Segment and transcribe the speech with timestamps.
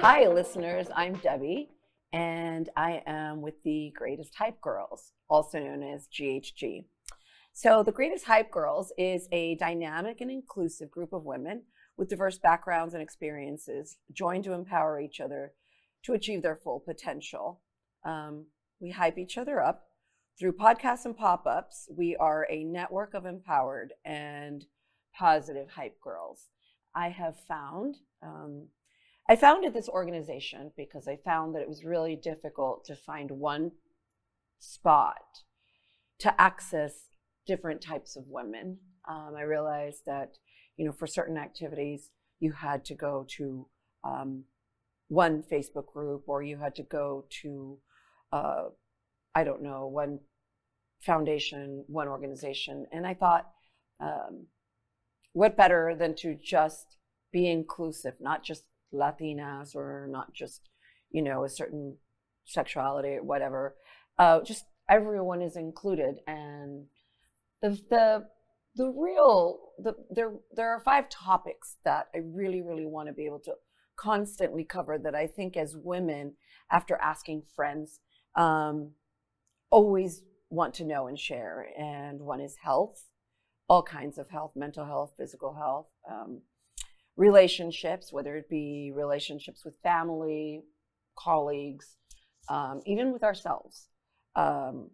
[0.00, 0.86] Hi, listeners.
[0.94, 1.70] I'm Debbie,
[2.12, 6.84] and I am with the Greatest Hype Girls, also known as GHG.
[7.52, 11.64] So, the Greatest Hype Girls is a dynamic and inclusive group of women
[11.96, 15.54] with diverse backgrounds and experiences, joined to empower each other
[16.04, 17.60] to achieve their full potential.
[18.04, 18.46] Um,
[18.78, 19.88] we hype each other up.
[20.38, 24.64] Through podcasts and pop ups, we are a network of empowered and
[25.12, 26.46] positive hype girls.
[26.94, 28.68] I have found, um,
[29.28, 33.72] I founded this organization because I found that it was really difficult to find one
[34.58, 35.42] spot
[36.20, 37.08] to access
[37.46, 38.78] different types of women.
[39.08, 40.38] Um, I realized that,
[40.76, 42.10] you know, for certain activities,
[42.40, 43.66] you had to go to
[44.02, 44.44] um,
[45.08, 47.78] one Facebook group or you had to go to,
[48.32, 48.64] uh,
[49.34, 50.20] I don't know, one
[51.00, 52.86] foundation, one organization.
[52.92, 53.46] And I thought,
[54.00, 54.46] um,
[55.32, 56.96] what better than to just
[57.30, 60.68] be inclusive, not just Latinas or not just,
[61.10, 61.96] you know, a certain
[62.44, 63.76] sexuality or whatever.
[64.18, 66.16] Uh, just everyone is included.
[66.26, 66.86] And
[67.62, 68.24] the, the,
[68.74, 73.26] the real, the, there, there are five topics that I really, really want to be
[73.26, 73.54] able to
[73.96, 76.34] constantly cover that I think as women,
[76.70, 78.00] after asking friends,
[78.36, 78.92] um,
[79.70, 81.66] always want to know and share.
[81.78, 83.04] And one is health,
[83.68, 86.42] all kinds of health, mental health, physical health, um,
[87.18, 90.62] relationships, whether it be relationships with family,
[91.18, 91.96] colleagues,
[92.48, 93.88] um, even with ourselves.
[94.36, 94.90] Um,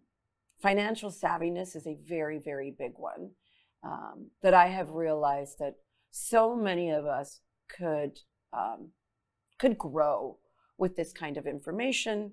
[0.61, 3.29] financial savviness is a very, very big one
[3.83, 5.75] um, that I have realized that
[6.09, 8.17] so many of us could
[8.51, 8.89] um,
[9.59, 10.39] could grow
[10.77, 12.31] with this kind of information.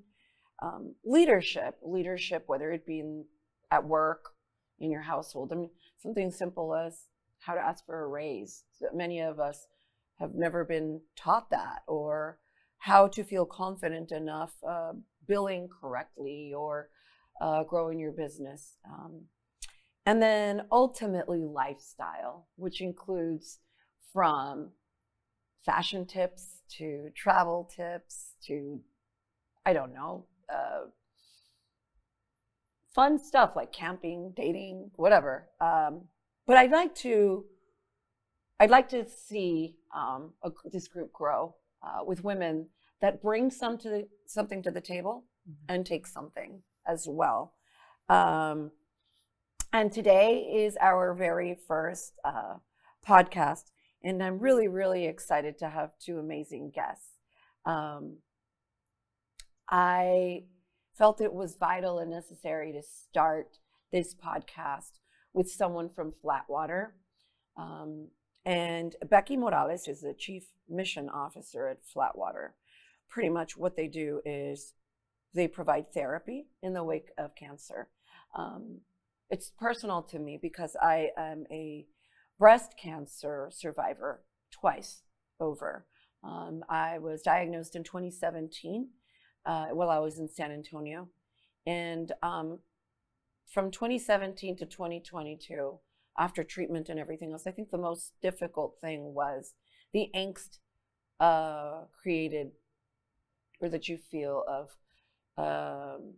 [0.63, 3.25] Um, leadership, leadership, whether it be in,
[3.71, 4.31] at work,
[4.79, 5.53] in your household.
[5.53, 7.09] I mean, something simple as
[7.41, 8.65] how to ask for a raise.
[8.79, 9.67] So many of us
[10.19, 12.39] have never been taught that, or
[12.79, 14.93] how to feel confident enough uh,
[15.27, 16.89] billing correctly or
[17.41, 18.77] uh, growing your business.
[18.85, 19.23] Um,
[20.05, 23.61] and then ultimately, lifestyle, which includes
[24.13, 24.71] from
[25.65, 28.81] fashion tips to travel tips to,
[29.65, 30.87] I don't know, uh,
[32.95, 35.49] fun stuff like camping, dating, whatever.
[35.61, 36.03] Um,
[36.47, 37.45] but I'd like to,
[38.63, 42.69] I'd like to see um, a, this group grow uh, with women
[43.01, 45.75] that bring some to the, something to the table mm-hmm.
[45.75, 47.55] and take something as well.
[48.09, 48.71] Um,
[49.73, 52.59] and today is our very first uh,
[53.05, 53.73] podcast
[54.05, 57.09] and I'm really, really excited to have two amazing guests.
[57.67, 58.19] Um,
[59.69, 60.45] I
[60.97, 63.59] felt it was vital and necessary to start
[63.91, 65.01] this podcast
[65.33, 66.91] with someone from Flatwater.
[67.57, 68.07] Um,
[68.45, 72.51] and Becky Morales is the chief mission officer at Flatwater.
[73.09, 74.75] Pretty much what they do is
[75.35, 77.89] they provide therapy in the wake of cancer.
[78.37, 78.81] Um,
[79.31, 81.87] it's personal to me because I am a
[82.39, 85.03] breast cancer survivor twice
[85.41, 85.87] over.
[86.25, 88.89] Um, I was diagnosed in 2017
[89.47, 91.09] uh, while I was in San Antonio.
[91.67, 92.59] And um,
[93.47, 95.79] from 2017 to 2022,
[96.19, 99.55] after treatment and everything else, I think the most difficult thing was
[99.93, 100.59] the angst
[101.21, 102.53] uh, created
[103.61, 104.77] or that you feel of
[105.39, 106.15] um,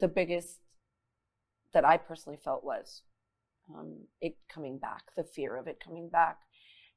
[0.00, 0.60] the biggest
[1.72, 3.02] that I personally felt was
[3.74, 6.38] um, it coming back, the fear of it coming back.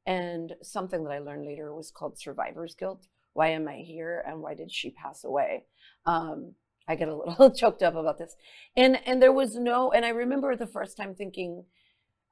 [0.06, 3.08] And something that I learned later was called survivor's guilt.
[3.34, 5.66] Why am I here and why did she pass away?
[6.06, 6.56] Um,
[6.90, 8.36] I get a little choked up about this.
[8.76, 11.66] And and there was no and I remember the first time thinking,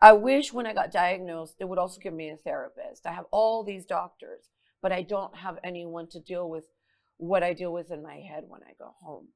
[0.02, 3.06] I wish when I got diagnosed, they would also give me a therapist.
[3.06, 4.50] I have all these doctors,
[4.82, 6.66] but I don't have anyone to deal with
[7.18, 9.28] what I deal with in my head when I go home.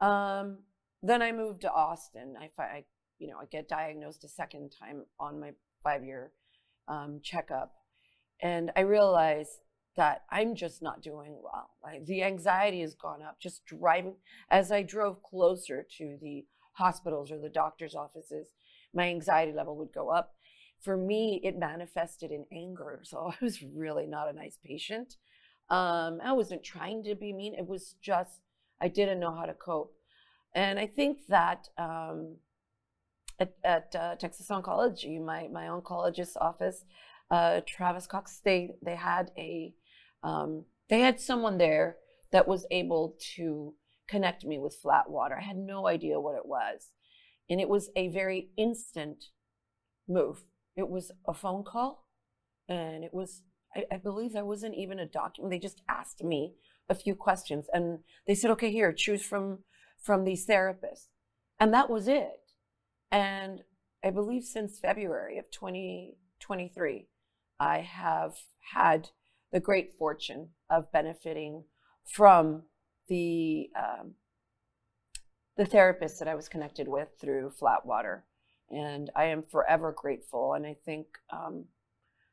[0.00, 0.58] Um,
[1.02, 2.34] then I moved to Austin.
[2.38, 2.84] I, I
[3.18, 5.52] you know, I get diagnosed a second time on my
[5.84, 6.32] five year
[6.88, 7.72] um, checkup.
[8.42, 9.60] And I realize
[10.00, 11.72] that I'm just not doing well.
[11.82, 14.14] Like the anxiety has gone up just driving.
[14.50, 18.46] As I drove closer to the hospitals or the doctor's offices,
[18.94, 20.32] my anxiety level would go up.
[20.80, 23.00] For me, it manifested in anger.
[23.02, 25.16] So I was really not a nice patient.
[25.68, 27.54] Um, I wasn't trying to be mean.
[27.54, 28.40] It was just,
[28.80, 29.92] I didn't know how to cope.
[30.54, 32.36] And I think that um,
[33.38, 36.86] at, at uh, Texas Oncology, my, my oncologist's office,
[37.30, 39.74] uh, Travis Cox, they, they had a,
[40.22, 41.96] um, they had someone there
[42.32, 43.74] that was able to
[44.08, 45.38] connect me with Flatwater.
[45.38, 46.90] I had no idea what it was.
[47.48, 49.26] And it was a very instant
[50.08, 50.44] move.
[50.76, 52.06] It was a phone call
[52.68, 53.42] and it was
[53.74, 55.52] I, I believe there wasn't even a document.
[55.52, 56.54] They just asked me
[56.88, 59.60] a few questions and they said, okay, here, choose from
[60.02, 61.08] from these therapists.
[61.58, 62.52] And that was it.
[63.10, 63.62] And
[64.02, 67.08] I believe since February of 2023,
[67.58, 68.36] I have
[68.72, 69.10] had
[69.52, 71.64] the great fortune of benefiting
[72.04, 72.62] from
[73.08, 74.14] the um,
[75.56, 78.22] the therapist that I was connected with through Flatwater,
[78.70, 80.54] and I am forever grateful.
[80.54, 81.66] And I think um,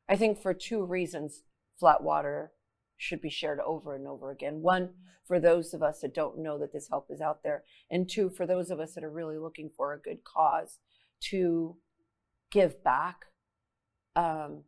[0.08, 1.42] I think for two reasons,
[1.80, 2.48] Flatwater
[2.96, 4.62] should be shared over and over again.
[4.62, 4.90] One,
[5.26, 8.30] for those of us that don't know that this help is out there, and two,
[8.30, 10.78] for those of us that are really looking for a good cause
[11.20, 11.76] to
[12.50, 13.26] give back.
[14.16, 14.64] Um,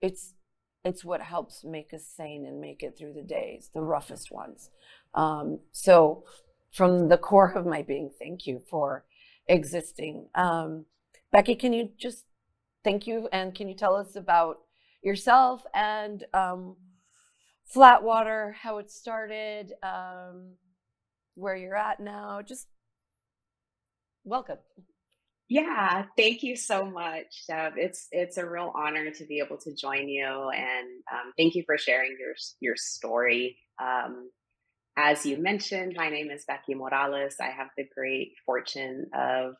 [0.00, 0.34] it's
[0.84, 4.70] it's what helps make us sane and make it through the days, the roughest ones.
[5.14, 6.24] Um, so,
[6.72, 9.04] from the core of my being, thank you for
[9.46, 10.28] existing.
[10.34, 10.86] Um,
[11.30, 12.24] Becky, can you just
[12.82, 14.58] thank you and can you tell us about
[15.02, 16.76] yourself and um,
[17.74, 20.54] Flatwater, how it started, um,
[21.34, 22.40] where you're at now?
[22.42, 22.68] Just
[24.24, 24.58] welcome.
[25.52, 27.74] Yeah, thank you so much, Deb.
[27.76, 31.62] It's it's a real honor to be able to join you, and um, thank you
[31.66, 33.58] for sharing your your story.
[33.78, 34.30] Um,
[34.96, 37.36] as you mentioned, my name is Becky Morales.
[37.38, 39.56] I have the great fortune of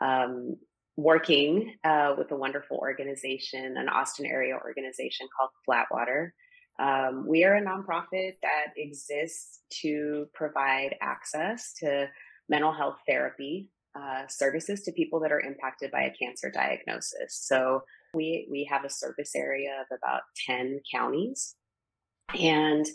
[0.00, 0.56] um,
[0.96, 6.30] working uh, with a wonderful organization, an Austin area organization called Flatwater.
[6.80, 12.08] Um, we are a nonprofit that exists to provide access to
[12.48, 17.40] mental health therapy uh, services to people that are impacted by a cancer diagnosis.
[17.46, 17.82] So
[18.14, 21.54] we we have a service area of about ten counties,
[22.38, 22.86] and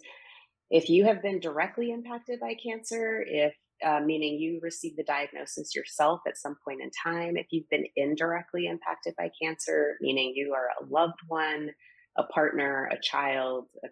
[0.69, 3.53] if you have been directly impacted by cancer, if
[3.86, 7.86] uh, meaning you received the diagnosis yourself at some point in time, if you've been
[7.95, 11.71] indirectly impacted by cancer, meaning you are a loved one,
[12.18, 13.88] a partner, a child, a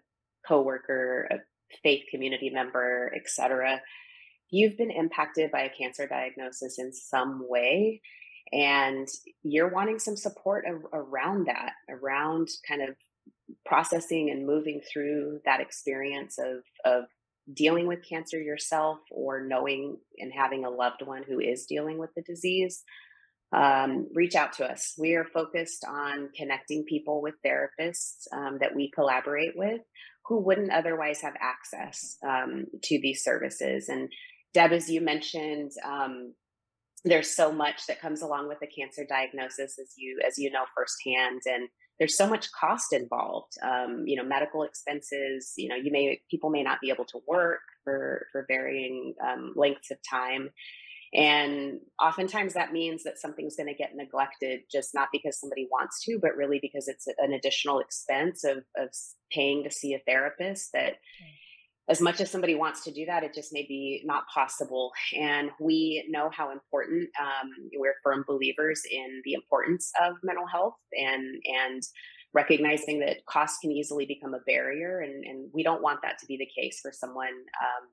[0.46, 1.36] coworker, a
[1.82, 3.80] faith community member, etc
[4.50, 8.00] you've been impacted by a cancer diagnosis in some way
[8.52, 9.08] and
[9.42, 12.96] you're wanting some support around that around kind of
[13.64, 17.04] processing and moving through that experience of of
[17.52, 22.10] dealing with cancer yourself or knowing and having a loved one who is dealing with
[22.14, 22.84] the disease
[23.52, 24.94] um, reach out to us.
[24.96, 29.80] We are focused on connecting people with therapists um, that we collaborate with
[30.26, 33.88] who wouldn't otherwise have access um, to these services.
[33.88, 34.08] And
[34.54, 36.34] Deb, as you mentioned, um,
[37.04, 40.64] there's so much that comes along with a cancer diagnosis, as you as you know
[40.76, 41.68] firsthand, and
[41.98, 43.52] there's so much cost involved.
[43.62, 45.52] Um, you know, medical expenses.
[45.56, 49.54] You know, you may people may not be able to work for for varying um,
[49.56, 50.50] lengths of time,
[51.14, 56.04] and oftentimes that means that something's going to get neglected, just not because somebody wants
[56.04, 58.90] to, but really because it's an additional expense of of
[59.32, 60.96] paying to see a therapist that.
[61.88, 64.92] As much as somebody wants to do that, it just may be not possible.
[65.18, 70.76] And we know how important um, we're firm believers in the importance of mental health
[70.92, 71.82] and and
[72.32, 76.26] recognizing that cost can easily become a barrier, and, and we don't want that to
[76.26, 77.26] be the case for someone.
[77.26, 77.88] Um,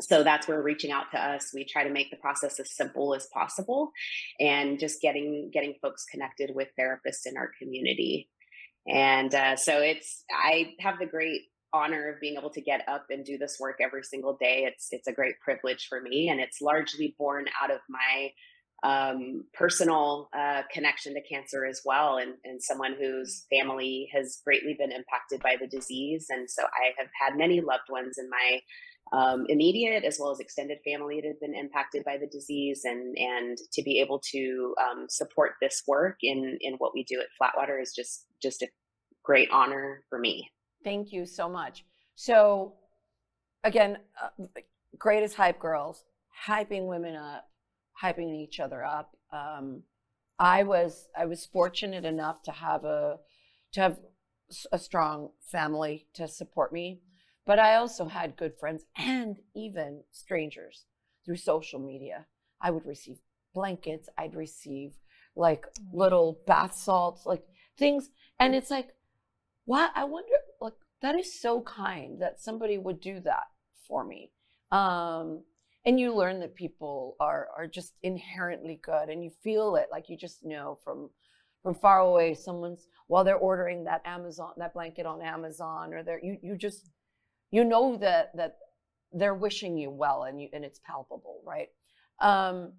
[0.00, 3.14] so that's where reaching out to us we try to make the process as simple
[3.14, 3.92] as possible
[4.40, 8.28] and just getting getting folks connected with therapists in our community
[8.88, 11.42] and uh, so it's i have the great
[11.74, 14.64] honor of being able to get up and do this work every single day.
[14.66, 18.30] It's it's a great privilege for me, and it's largely born out of my
[18.84, 24.76] um, personal uh, connection to cancer as well, and and someone whose family has greatly
[24.78, 28.60] been impacted by the disease, and so I have had many loved ones in my
[29.12, 33.16] um, immediate as well as extended family that have been impacted by the disease, and
[33.18, 37.26] and to be able to um, support this work in in what we do at
[37.40, 38.68] Flatwater is just just a
[39.24, 40.50] great honor for me.
[40.84, 41.84] Thank you so much.
[42.14, 42.74] So,
[43.64, 44.44] again, uh,
[44.98, 46.04] greatest hype girls,
[46.46, 47.48] hyping women up,
[48.00, 49.16] hyping each other up.
[49.32, 49.82] Um,
[50.38, 53.18] I was I was fortunate enough to have a
[53.72, 53.98] to have
[54.70, 57.00] a strong family to support me,
[57.46, 60.84] but I also had good friends and even strangers
[61.24, 62.26] through social media.
[62.60, 63.18] I would receive
[63.54, 64.08] blankets.
[64.18, 64.92] I'd receive
[65.36, 67.44] like little bath salts, like
[67.78, 68.88] things, and it's like,
[69.64, 69.92] what?
[69.94, 70.34] I wonder
[71.04, 73.44] that is so kind that somebody would do that
[73.86, 74.30] for me.
[74.72, 75.42] Um,
[75.84, 80.08] and you learn that people are are just inherently good, and you feel it, like
[80.08, 81.10] you just know from
[81.62, 82.32] from far away.
[82.32, 86.90] Someone's while they're ordering that Amazon that blanket on Amazon, or they're you you just
[87.50, 88.56] you know that that
[89.12, 91.68] they're wishing you well, and you and it's palpable, right?
[92.18, 92.72] Um,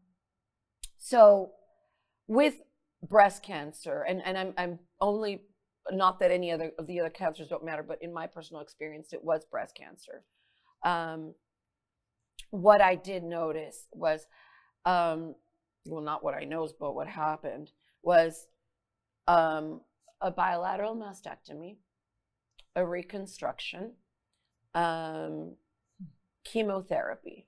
[0.98, 1.51] so
[2.27, 2.55] with
[3.08, 5.44] breast cancer, and and I'm I'm only
[5.91, 9.13] not that any other of the other cancers don't matter, but in my personal experience,
[9.13, 10.23] it was breast cancer.
[10.83, 11.33] Um,
[12.51, 14.25] what I did notice was,
[14.85, 15.35] um,
[15.85, 18.47] well, not what I noticed, but what happened was
[19.27, 19.81] um,
[20.21, 21.77] a bilateral mastectomy,
[22.75, 23.93] a reconstruction,
[24.73, 25.55] um,
[26.43, 27.47] chemotherapy,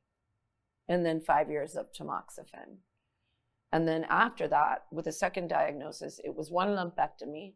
[0.87, 2.77] and then five years of tamoxifen.
[3.71, 7.53] And then after that, with a second diagnosis, it was one lumpectomy.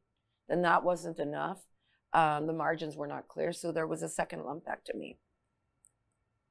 [0.51, 1.59] Then that wasn't enough.
[2.11, 5.15] Um, the margins were not clear, so there was a second lumpectomy.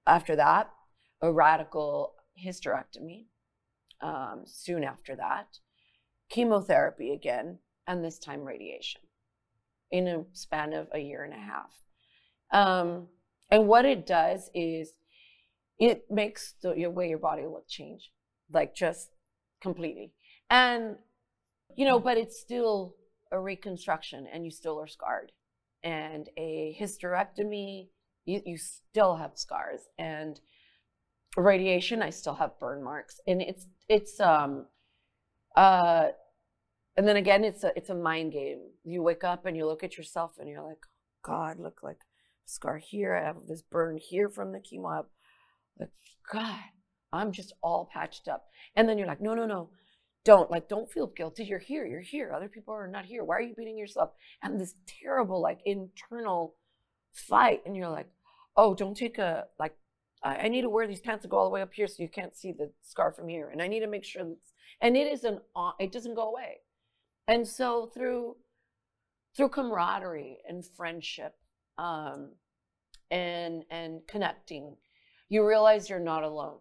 [0.06, 0.70] After that,
[1.20, 3.26] a radical hysterectomy.
[4.00, 5.58] Um, soon after that,
[6.30, 9.02] chemotherapy again, and this time radiation
[9.90, 11.74] in a span of a year and a half.
[12.52, 13.08] Um,
[13.50, 14.94] and what it does is
[15.78, 18.12] it makes the your way your body look change,
[18.50, 19.10] like just
[19.60, 20.14] completely.
[20.48, 20.96] And
[21.76, 22.94] you know, but it's still
[23.30, 25.32] a reconstruction, and you still are scarred.
[25.82, 27.88] And a hysterectomy,
[28.24, 30.40] you, you still have scars, and
[31.36, 34.66] radiation, I still have burn marks, and it's it's um
[35.56, 36.08] uh
[36.96, 38.60] and then again it's a it's a mind game.
[38.84, 40.84] You wake up and you look at yourself and you're like
[41.22, 42.00] god look like
[42.46, 43.14] scar here.
[43.14, 45.04] I have this burn here from the chemo.
[45.78, 45.90] Like
[46.32, 46.60] god
[47.12, 48.46] i'm just all patched up.
[48.76, 49.70] And then you're like no no no
[50.24, 53.36] don't like don't feel guilty you're here you're here other people are not here why
[53.36, 54.10] are you beating yourself
[54.42, 56.54] and this terrible like internal
[57.12, 58.08] fight and you're like
[58.56, 59.74] oh don't take a like
[60.22, 62.08] I need to wear these pants to go all the way up here so you
[62.08, 63.48] can't see the scar from here.
[63.48, 65.40] And I need to make sure that's, and it isn't,
[65.78, 66.58] it doesn't go away.
[67.26, 68.36] And so through,
[69.34, 71.36] through camaraderie and friendship,
[71.78, 72.32] um,
[73.10, 74.76] and, and connecting,
[75.30, 76.58] you realize you're not alone.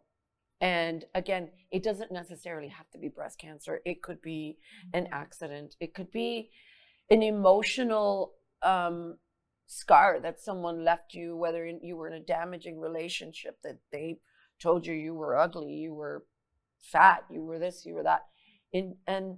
[0.62, 3.80] And again, it doesn't necessarily have to be breast cancer.
[3.86, 4.58] It could be
[4.94, 5.14] an mm-hmm.
[5.14, 5.76] accident.
[5.80, 6.50] It could be
[7.10, 9.18] an emotional um,
[9.68, 14.20] scar that someone left you, whether you were in a damaging relationship that they
[14.62, 16.26] told you you were ugly, you were
[16.82, 18.26] fat, you were this, you were that.
[18.74, 19.38] And, and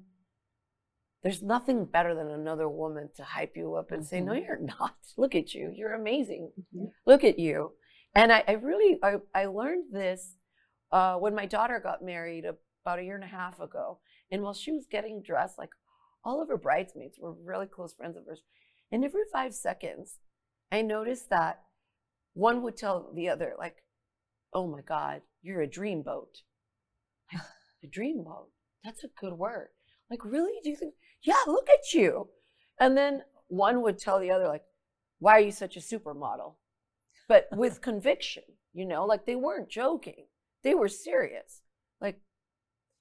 [1.21, 4.09] there's nothing better than another woman to hype you up and mm-hmm.
[4.09, 4.45] say, No, mm-hmm.
[4.45, 4.95] you're not.
[5.17, 5.71] Look at you.
[5.73, 6.51] You're amazing.
[6.59, 6.85] Mm-hmm.
[7.05, 7.73] Look at you.
[8.15, 10.35] And I, I really I, I learned this
[10.91, 13.99] uh, when my daughter got married about a year and a half ago.
[14.31, 15.71] And while she was getting dressed, like
[16.23, 18.41] all of her bridesmaids were really close friends of hers.
[18.91, 20.19] And every five seconds,
[20.71, 21.61] I noticed that
[22.33, 23.83] one would tell the other, like,
[24.53, 26.43] oh my God, you're a dreamboat.
[27.33, 28.47] a dreamboat.
[28.83, 29.69] That's a good word.
[30.09, 30.59] Like, really?
[30.63, 30.93] Do you think?
[31.21, 32.29] Yeah, look at you.
[32.79, 34.63] And then one would tell the other, like,
[35.19, 36.55] why are you such a supermodel?
[37.27, 38.43] But with conviction,
[38.73, 40.25] you know, like they weren't joking,
[40.63, 41.61] they were serious.
[41.99, 42.19] Like,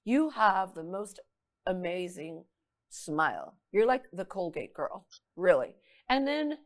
[0.04, 1.20] you have the most
[1.66, 2.44] amazing
[2.88, 3.56] smile.
[3.72, 5.76] You're like the Colgate girl, really.
[6.08, 6.58] And then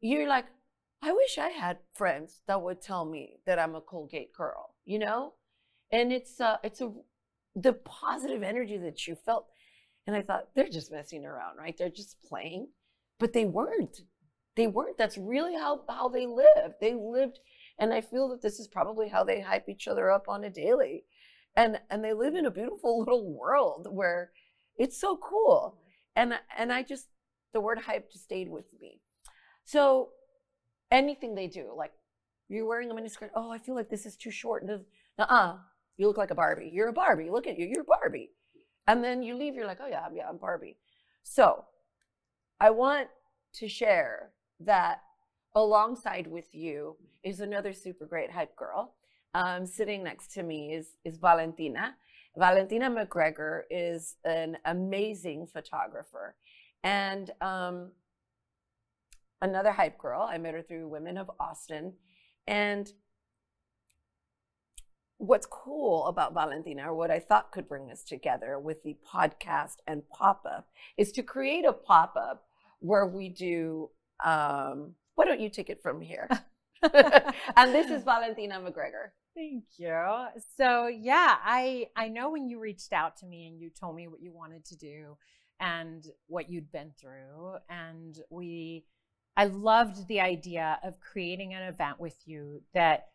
[0.00, 0.46] you're like,
[1.02, 4.98] I wish I had friends that would tell me that I'm a Colgate girl, you
[4.98, 5.34] know?
[5.90, 6.92] And it's uh it's a
[7.54, 9.46] the positive energy that you felt.
[10.06, 11.76] And I thought, they're just messing around, right?
[11.76, 12.68] They're just playing.
[13.20, 14.00] But they weren't.
[14.56, 14.98] They weren't.
[14.98, 16.74] That's really how how they lived.
[16.80, 17.38] They lived
[17.78, 20.50] and I feel that this is probably how they hype each other up on a
[20.50, 21.04] daily.
[21.56, 24.30] And and they live in a beautiful little world where
[24.76, 25.78] it's so cool.
[26.16, 27.08] And and I just
[27.52, 29.00] the word hype just stayed with me.
[29.64, 30.10] So
[30.90, 31.92] anything they do, like
[32.48, 34.64] you're wearing a miniskirt, oh, I feel like this is too short.
[35.18, 35.56] Uh-uh.
[35.96, 36.70] You look like a Barbie.
[36.72, 37.30] You're a Barbie.
[37.30, 37.66] Look at you.
[37.66, 38.30] You're Barbie.
[38.86, 40.76] And then you leave, you're like, oh yeah, yeah, I'm Barbie.
[41.22, 41.64] So
[42.60, 43.08] I want
[43.54, 45.02] to share that
[45.54, 48.94] alongside with you is another super great hype girl.
[49.34, 51.94] Um, sitting next to me is is Valentina.
[52.36, 56.34] Valentina MacGregor is an amazing photographer.
[56.82, 57.92] And um,
[59.40, 61.94] another hype girl, I met her through Women of Austin.
[62.46, 62.90] And
[65.18, 69.76] what's cool about Valentina, or what I thought could bring us together with the podcast
[69.86, 72.46] and pop up, is to create a pop up
[72.80, 73.90] where we do.
[74.24, 76.28] Um, why don't you take it from here?
[76.82, 79.12] and this is Valentina MacGregor.
[79.36, 80.26] Thank you.
[80.56, 84.08] So yeah, I I know when you reached out to me and you told me
[84.08, 85.16] what you wanted to do
[85.60, 88.84] and what you'd been through and we
[89.36, 93.06] I loved the idea of creating an event with you that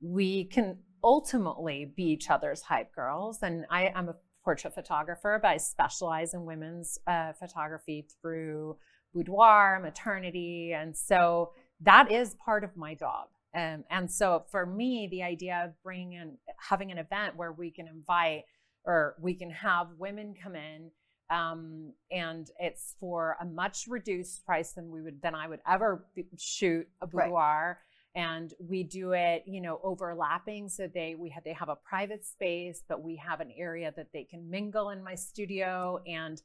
[0.00, 5.48] we can ultimately be each other's hype girls and I am a portrait photographer but
[5.48, 8.76] I specialize in women's uh, photography through
[9.16, 15.08] boudoir, maternity and so that is part of my job um, and so for me,
[15.10, 18.44] the idea of bringing in, having an event where we can invite
[18.84, 20.90] or we can have women come in
[21.30, 26.04] um, and it's for a much reduced price than we would than I would ever
[26.14, 27.24] be- shoot a Right.
[27.24, 27.80] boudoir.
[28.14, 30.68] And we do it, you know, overlapping.
[30.68, 34.12] So they we have they have a private space, but we have an area that
[34.12, 36.40] they can mingle in my studio and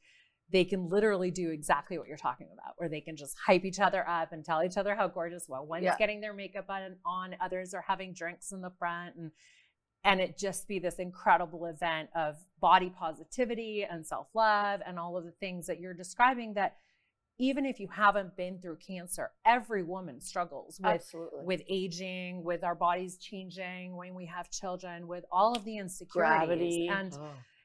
[0.50, 3.80] they can literally do exactly what you're talking about, where they can just hype each
[3.80, 5.46] other up and tell each other how gorgeous.
[5.48, 5.96] Well, one's Yeah.
[5.96, 9.30] getting their makeup on, on, others are having drinks in the front, and
[10.04, 15.16] and it just be this incredible event of body positivity and self love and all
[15.16, 16.54] of the things that you're describing.
[16.54, 16.76] That
[17.38, 21.44] even if you haven't been through cancer, every woman struggles with Absolutely.
[21.44, 26.38] with aging, with our bodies changing when we have children, with all of the insecurities
[26.48, 26.88] gravity.
[26.88, 27.16] and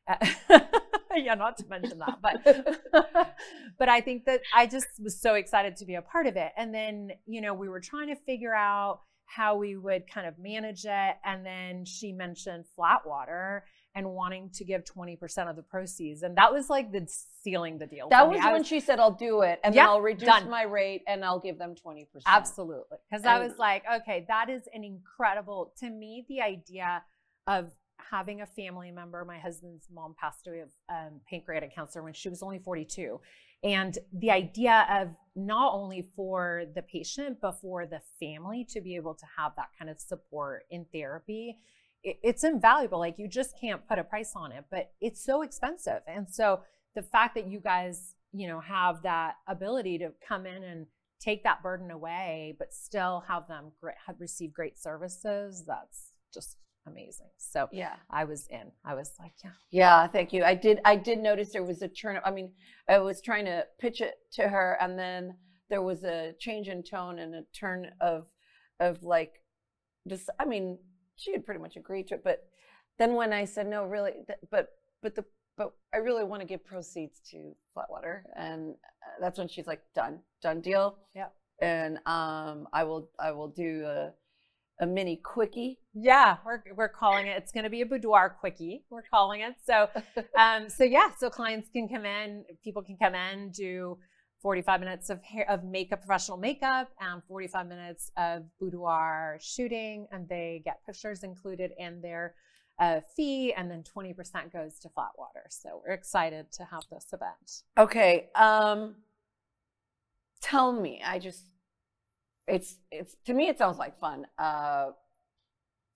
[0.09, 0.59] Oh.
[1.25, 2.43] yeah, not to mention that, but
[3.79, 6.51] but I think that I just was so excited to be a part of it.
[6.57, 10.39] And then, you know, we were trying to figure out how we would kind of
[10.39, 11.15] manage it.
[11.25, 13.61] And then she mentioned Flatwater
[13.93, 16.21] and wanting to give 20% of the proceeds.
[16.21, 17.07] And that was like the
[17.43, 18.09] sealing the deal.
[18.09, 18.35] that me.
[18.35, 20.49] was when she said, "I'll do it, and then I'll reduce done.
[20.49, 22.97] my rate, and I'll give them twenty percent." Absolutely.
[23.09, 27.01] Because I was like, okay, that is an incredible, to me, the idea
[27.47, 29.23] of having a family member.
[29.25, 33.19] My husband's mom passed away of um, pancreatic cancer when she was only 42.
[33.63, 38.95] And the idea of not only for the patient, but for the family to be
[38.95, 41.57] able to have that kind of support in therapy,
[42.03, 42.99] it, it's invaluable.
[42.99, 46.01] Like you just can't put a price on it, but it's so expensive.
[46.07, 46.61] And so
[46.95, 50.85] the fact that you guys, you know, have that ability to come in and
[51.19, 53.71] take that burden away, but still have them
[54.19, 57.27] receive great services, that's just amazing.
[57.37, 57.95] So Yeah.
[58.09, 58.71] I was in.
[58.83, 59.51] I was like, yeah.
[59.69, 60.43] Yeah, thank you.
[60.43, 60.79] I did.
[60.85, 62.19] I did notice there was a turn.
[62.25, 62.51] I mean,
[62.89, 65.35] I was trying to pitch it to her, and then
[65.69, 68.27] there was a change in tone and a turn of,
[68.79, 69.33] of like,
[70.07, 70.29] just.
[70.39, 70.77] I mean,
[71.15, 72.47] she had pretty much agreed to it, but
[72.97, 74.69] then when I said no, really, th- but
[75.01, 75.25] but the
[75.57, 79.81] but I really want to give proceeds to Flatwater, and uh, that's when she's like,
[79.95, 80.99] done, done deal.
[81.15, 81.29] Yeah.
[81.59, 84.11] And um, I will I will do a,
[84.79, 85.79] a mini quickie.
[85.93, 87.37] Yeah, we're we're calling it.
[87.37, 88.83] It's going to be a boudoir quickie.
[88.89, 89.55] We're calling it.
[89.65, 89.89] So,
[90.39, 93.97] um, so yeah, so clients can come in, people can come in, do
[94.41, 100.29] 45 minutes of hair of makeup, professional makeup, and 45 minutes of boudoir shooting, and
[100.29, 102.35] they get pictures included in their
[102.79, 105.47] uh, fee, and then 20% goes to Flatwater.
[105.49, 107.63] So we're excited to have this event.
[107.77, 108.29] Okay.
[108.35, 108.97] Um
[110.41, 111.01] tell me.
[111.05, 111.45] I just
[112.47, 114.25] it's it's to me it sounds like fun.
[114.37, 114.91] Uh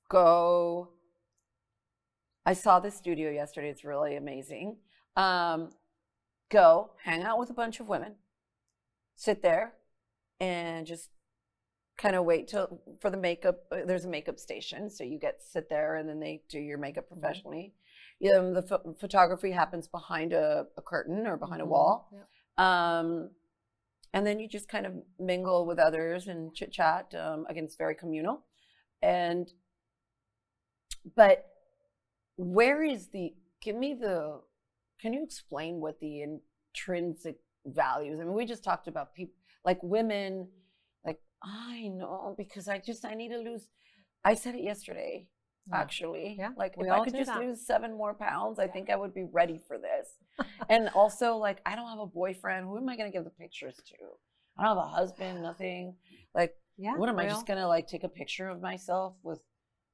[0.09, 0.89] go
[2.45, 3.69] I saw the studio yesterday.
[3.69, 4.77] It's really amazing.
[5.15, 5.69] Um
[6.49, 8.15] go hang out with a bunch of women.
[9.15, 9.73] Sit there
[10.39, 11.09] and just
[11.97, 15.35] kind of wait till for the makeup uh, there's a makeup station so you get
[15.43, 17.73] sit there and then they do your makeup professionally
[18.35, 22.65] um, the pho- photography happens behind a, a curtain or behind a wall Yep.
[22.65, 23.29] um,
[24.13, 27.13] and then you just kind of mingle with others and chit chat.
[27.15, 28.43] Um, again, it's very communal.
[29.01, 29.51] And,
[31.15, 31.45] but
[32.35, 34.41] where is the, give me the,
[35.01, 38.19] can you explain what the intrinsic values?
[38.19, 40.49] I mean, we just talked about people, like women,
[41.05, 43.67] like, I know, because I just, I need to lose,
[44.23, 45.27] I said it yesterday.
[45.67, 45.77] Yeah.
[45.77, 47.39] Actually, Yeah, like we if I could just that.
[47.39, 48.71] lose seven more pounds, I Yeah.
[48.73, 50.17] think I would be ready for this
[50.69, 52.65] and also like I don't have a boyfriend.
[52.65, 53.95] Who am I gonna give the pictures to?
[54.57, 55.41] I don't have a husband.
[55.41, 55.95] Nothing.
[56.33, 56.95] Like Yeah.
[56.97, 59.39] what am I just gonna like take a picture of myself with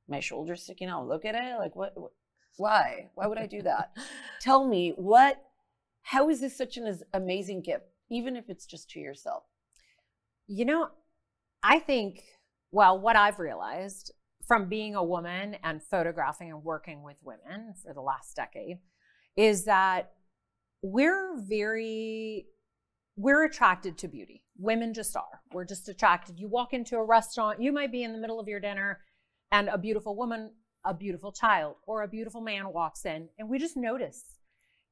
[0.07, 1.07] my shoulders sticking out?
[1.07, 1.57] Look at it.
[1.59, 1.93] Like what?
[1.99, 2.11] what
[2.57, 3.09] why?
[3.15, 3.95] Why would I do that?
[4.41, 5.41] Tell me what?
[6.01, 9.43] How is this such an amazing gift, even if it's just to yourself?
[10.47, 10.87] You know,
[11.61, 12.23] I think,
[12.71, 14.11] well, what I've realized
[14.47, 18.77] from being a woman and photographing and working with women for the last decade
[19.35, 20.13] is that
[20.81, 22.45] we're very
[23.19, 24.43] we're attracted to beauty.
[24.59, 25.41] Women just are.
[25.51, 26.39] We're just attracted.
[26.39, 28.99] You walk into a restaurant, you might be in the middle of your dinner
[29.51, 30.51] and a beautiful woman,
[30.85, 34.23] a beautiful child, or a beautiful man walks in and we just notice.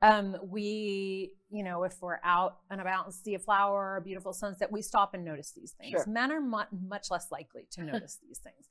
[0.02, 4.02] Um, we, you know, if we're out and about and see a flower or a
[4.02, 5.92] beautiful sunset, we stop and notice these things.
[5.92, 6.06] Sure.
[6.08, 8.68] Men are mu- much less likely to notice these things.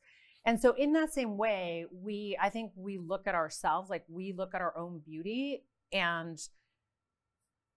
[0.47, 4.33] And so, in that same way, we, I think we look at ourselves like we
[4.33, 6.39] look at our own beauty and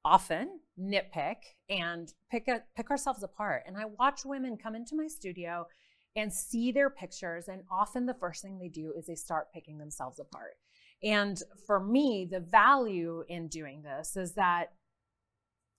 [0.04, 1.38] often nitpick
[1.70, 3.64] and pick a, pick ourselves apart.
[3.66, 5.68] And I watch women come into my studio
[6.16, 9.78] and see their pictures, and often the first thing they do is they start picking
[9.78, 10.58] themselves apart.
[11.04, 14.74] And for me, the value in doing this is that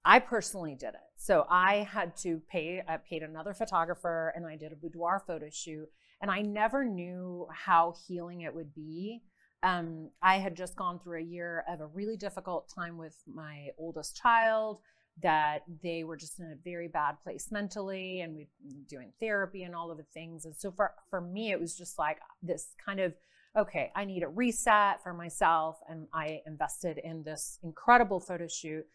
[0.04, 1.10] I personally did it.
[1.16, 5.48] So I had to pay, I paid another photographer and I did a boudoir photo
[5.50, 5.88] shoot.
[6.20, 9.22] And I never knew how healing it would be
[9.62, 13.68] um, I had just gone through a year of a really difficult time with my
[13.76, 14.80] oldest child,
[15.20, 18.46] that they were just in a very bad place mentally, and we
[18.88, 20.44] doing therapy and all of the things.
[20.44, 23.14] And so for, for me, it was just like this kind of,
[23.56, 25.78] okay, I need a reset for myself.
[25.88, 28.86] And I invested in this incredible photo shoot.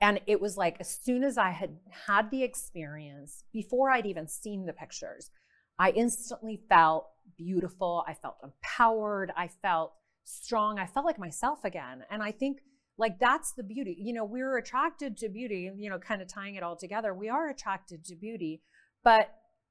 [0.00, 4.28] And it was like, as soon as I had had the experience, before I'd even
[4.28, 5.30] seen the pictures,
[5.80, 7.06] I instantly felt
[7.38, 8.04] beautiful.
[8.06, 9.32] I felt empowered.
[9.34, 10.78] I felt strong.
[10.78, 12.04] I felt like myself again.
[12.10, 12.58] And I think
[12.98, 13.96] like that's the beauty.
[13.98, 17.14] You know, we're attracted to beauty, you know, kind of tying it all together.
[17.14, 18.60] We are attracted to beauty,
[19.02, 19.30] but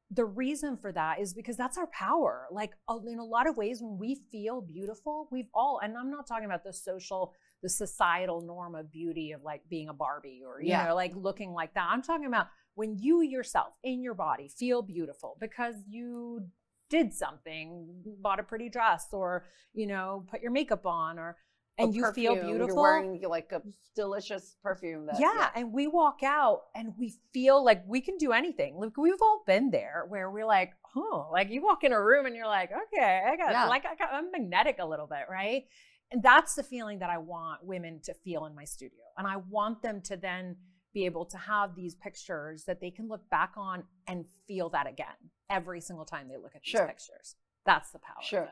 [0.10, 2.48] the reason for that is because that's our power.
[2.52, 2.72] Like
[3.08, 6.46] in a lot of ways, when we feel beautiful, we've all, and I'm not talking
[6.46, 10.70] about the social, the societal norm of beauty of like being a Barbie or, you
[10.70, 10.88] yeah.
[10.88, 11.88] know, like looking like that.
[11.92, 16.48] I'm talking about when you yourself in your body feel beautiful because you
[16.90, 17.88] did something,
[18.22, 21.38] bought a pretty dress or, you know, put your makeup on or,
[21.78, 22.68] and you feel beautiful.
[22.68, 23.62] You're wearing like a
[23.96, 25.06] delicious perfume.
[25.06, 28.76] That, yeah, yeah, and we walk out and we feel like we can do anything.
[28.76, 32.26] Like we've all been there, where we're like, oh, like you walk in a room
[32.26, 33.68] and you're like, okay, I got yeah.
[33.68, 35.64] like I got, I'm magnetic a little bit, right?
[36.12, 39.38] And that's the feeling that I want women to feel in my studio, and I
[39.38, 40.58] want them to then
[40.94, 44.88] be able to have these pictures that they can look back on and feel that
[44.88, 45.08] again
[45.50, 46.88] every single time they look at these sure.
[46.88, 47.36] pictures.
[47.66, 48.22] That's the power.
[48.22, 48.50] Sure.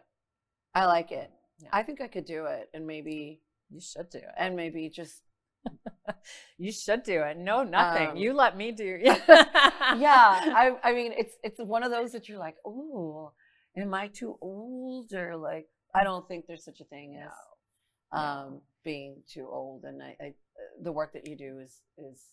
[0.75, 1.31] I like it.
[1.59, 1.69] Yeah.
[1.73, 4.33] I think I could do it and maybe you should do it.
[4.37, 5.23] And maybe just
[6.57, 7.37] you should do it.
[7.37, 8.09] No, nothing.
[8.09, 8.99] Um, you let me do.
[9.03, 9.23] yeah.
[9.27, 13.31] I I mean it's it's one of those that you're like, "Oh,
[13.75, 17.31] am I too old?" or like I don't think there's such a thing as
[18.13, 18.19] no.
[18.19, 20.33] um being too old and I, I
[20.81, 22.23] the work that you do is is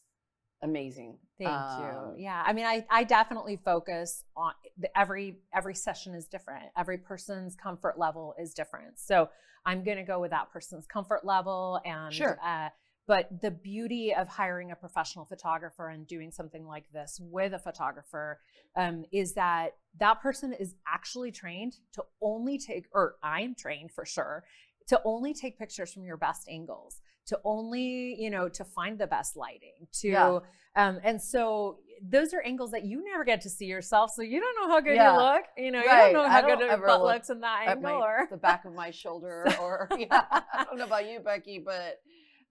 [0.62, 1.18] amazing.
[1.38, 1.82] Thank um,
[2.16, 2.24] you.
[2.24, 6.66] Yeah, I mean, I I definitely focus on the, every every session is different.
[6.76, 8.98] Every person's comfort level is different.
[8.98, 9.28] So
[9.66, 12.38] I'm going to go with that person's comfort level and sure.
[12.44, 12.68] Uh,
[13.06, 17.58] but the beauty of hiring a professional photographer and doing something like this with a
[17.58, 18.40] photographer
[18.76, 24.06] um, is that that person is actually trained to only take, or I'm trained for
[24.06, 24.44] sure,
[24.88, 29.06] to only take pictures from your best angles to only you know to find the
[29.06, 30.38] best lighting to yeah.
[30.76, 34.40] um and so those are angles that you never get to see yourself so you
[34.40, 35.12] don't know how good yeah.
[35.12, 36.08] you look you know right.
[36.08, 38.36] you don't know how don't good your butt looks in that angle my, or the
[38.36, 42.00] back of my shoulder or yeah i don't know about you becky but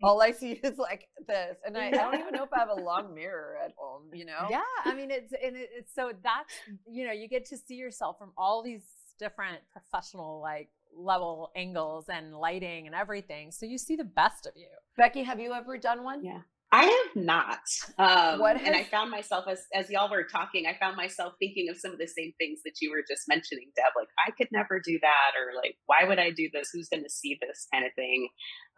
[0.01, 2.69] all I see is like this, and I, I, don't even know if I have
[2.69, 4.09] a long mirror at home.
[4.13, 4.47] You know?
[4.49, 6.53] Yeah, I mean it's and it's so that's
[6.85, 8.83] you know you get to see yourself from all these
[9.17, 13.51] different professional like level angles and lighting and everything.
[13.51, 14.67] So you see the best of you.
[14.97, 16.23] Becky, have you ever done one?
[16.23, 16.41] Yeah.
[16.71, 17.59] I have not.
[17.99, 21.33] Um, what has- and I found myself as as y'all were talking, I found myself
[21.37, 23.91] thinking of some of the same things that you were just mentioning, Deb.
[23.95, 26.71] Like I could never do that, or like why would I do this?
[26.73, 28.27] Who's going to see this kind of thing?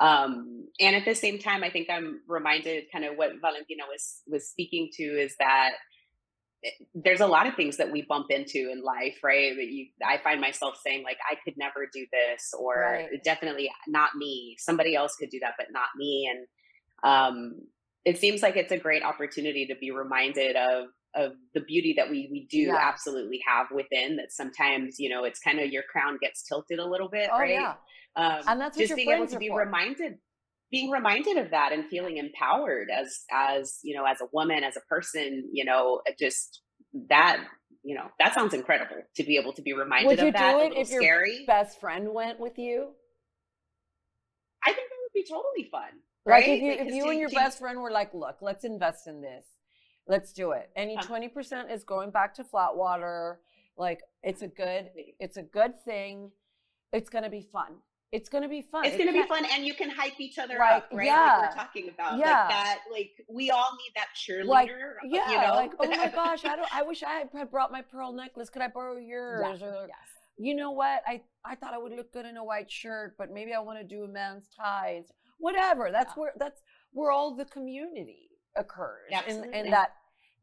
[0.02, 4.22] Um, and at the same time, I think I'm reminded, kind of what Valentina was
[4.28, 5.72] was speaking to, is that
[6.94, 9.56] there's a lot of things that we bump into in life, right?
[9.56, 13.24] That you, I find myself saying like, I could never do this, or right.
[13.24, 14.56] definitely not me.
[14.60, 16.30] Somebody else could do that, but not me.
[16.32, 16.48] And
[17.04, 17.62] um,
[18.04, 22.10] it seems like it's a great opportunity to be reminded of of the beauty that
[22.10, 22.78] we we do yeah.
[22.80, 24.18] absolutely have within.
[24.18, 27.40] That sometimes you know it's kind of your crown gets tilted a little bit, oh,
[27.40, 27.52] right?
[27.52, 27.74] Yeah.
[28.16, 29.60] Um, and that's just being able to be for.
[29.60, 30.16] reminded
[30.72, 34.76] being reminded of that and feeling empowered as as you know as a woman as
[34.76, 36.62] a person you know just
[37.10, 37.44] that
[37.84, 40.52] you know that sounds incredible to be able to be reminded would you of that
[40.54, 41.38] do it if scary.
[41.38, 42.90] your best friend went with you?
[44.66, 47.30] I think that would be totally fun right like if you, if you and your
[47.30, 49.46] best friend were like look let's invest in this.
[50.08, 50.70] Let's do it.
[50.76, 51.16] Any uh-huh.
[51.16, 53.38] 20% is going back to Flatwater.
[53.76, 56.32] Like it's a good it's a good thing.
[56.94, 57.78] It's going to be fun
[58.12, 58.86] it's going to be fun.
[58.86, 61.06] It's going to be fun, and you can hype each other right, up, right?
[61.06, 61.38] Yeah.
[61.38, 62.26] Like we're talking about, yeah.
[62.26, 62.80] like that.
[62.92, 64.48] Like we all need that cheerleader.
[64.48, 64.70] Like,
[65.04, 65.54] yeah, you know?
[65.56, 66.74] like oh my gosh, I don't.
[66.74, 68.50] I wish I had brought my pearl necklace.
[68.50, 69.60] Could I borrow yours?
[69.60, 69.68] Yeah.
[69.68, 69.98] Or, yes.
[70.38, 71.02] You know what?
[71.08, 73.80] I I thought I would look good in a white shirt, but maybe I want
[73.80, 75.06] to do a man's ties.
[75.40, 75.90] Whatever.
[75.92, 76.22] That's yeah.
[76.22, 79.90] where that's where all the community occurs in, in that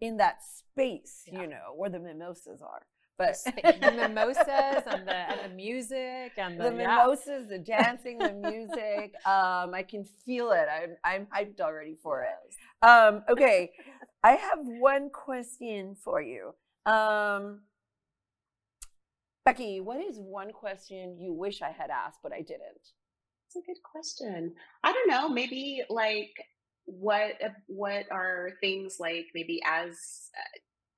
[0.01, 1.23] in that space.
[1.27, 2.83] You know where the mimosas are
[3.19, 8.33] but the mimosas and the, and the music and the, the mimosas, the dancing, the
[8.33, 9.15] music.
[9.27, 10.67] Um, I can feel it.
[10.71, 12.87] I'm I'm hyped already for it.
[12.87, 13.73] Um, okay,
[14.25, 16.55] I have one question for you.
[16.87, 17.61] Um,
[19.45, 22.93] Becky, what is one question you wish I had asked but I didn't?
[23.47, 24.55] It's a good question.
[24.83, 25.29] I don't know.
[25.29, 26.33] Maybe like
[26.85, 27.33] what
[27.67, 29.99] what are things like maybe as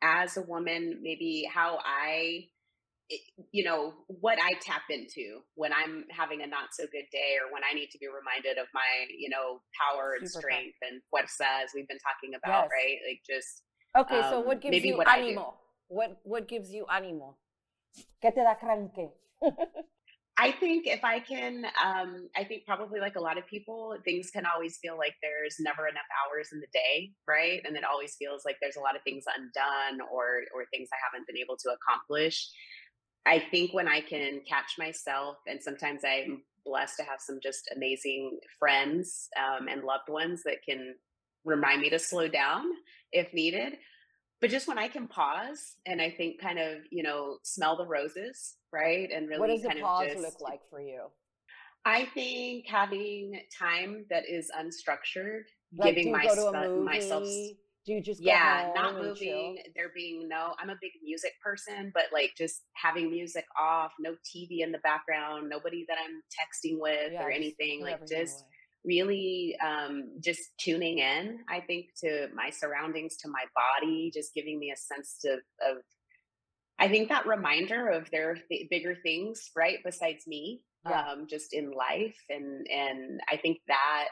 [0.02, 2.48] as a woman, maybe how I
[3.52, 7.52] you know what i tap into when i'm having a not so good day or
[7.52, 11.02] when i need to be reminded of my you know power and Super strength and
[11.12, 12.70] fuerza as we've been talking about Yes.
[12.72, 13.62] right like just
[13.96, 15.54] Okay, so um, what gives maybe you what I ánimo?
[15.86, 17.36] What what gives you ánimo?
[18.20, 19.12] ¿Qué te da cranque?
[20.36, 24.30] I think if I can, um, I think probably like a lot of people, things
[24.30, 27.62] can always feel like there's never enough hours in the day, right?
[27.64, 30.98] And it always feels like there's a lot of things undone or or things I
[31.06, 32.50] haven't been able to accomplish.
[33.26, 37.70] I think when I can catch myself, and sometimes I'm blessed to have some just
[37.74, 40.94] amazing friends um, and loved ones that can
[41.44, 42.64] remind me to slow down
[43.12, 43.74] if needed.
[44.44, 47.86] But just when I can pause and I think kind of, you know, smell the
[47.86, 49.08] roses, right?
[49.10, 51.04] And really what does kind a pause just look like for you?
[51.86, 56.84] I think having time that is unstructured, Like, giving my, go to a spe- movie?
[56.84, 57.24] myself
[57.86, 59.02] do you just yeah, not chill?
[59.02, 63.92] moving, there being no I'm a big music person, but like just having music off,
[63.98, 68.48] no TV in the background, nobody that I'm texting with or anything, like just away.
[68.84, 74.58] Really um just tuning in, I think, to my surroundings, to my body, just giving
[74.58, 75.82] me a sense of of
[76.78, 81.00] I think that reminder of there are th- bigger things, right, besides me, Yeah.
[81.12, 84.08] um, just in life, and and I think that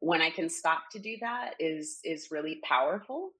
[0.00, 3.32] when I can stop to do that is is really powerful.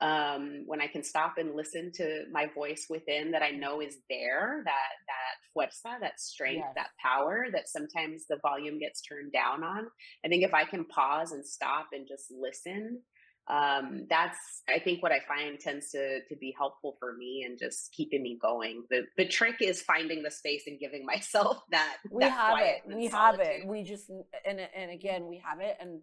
[0.00, 3.98] Um, when I can stop and listen to my voice within that I know is
[4.08, 6.74] there, that that fuerza, that strength, Yes.
[6.76, 9.86] that power that sometimes the volume gets turned down on.
[10.24, 13.02] I think if I can pause and stop and just listen,
[13.48, 17.58] um, that's I think what I find tends to to be helpful for me and
[17.58, 18.84] just keeping me going.
[18.90, 22.82] The the trick is finding the space and giving myself that we that have quiet
[22.88, 24.08] it we have it we just
[24.46, 26.00] and and again we have it and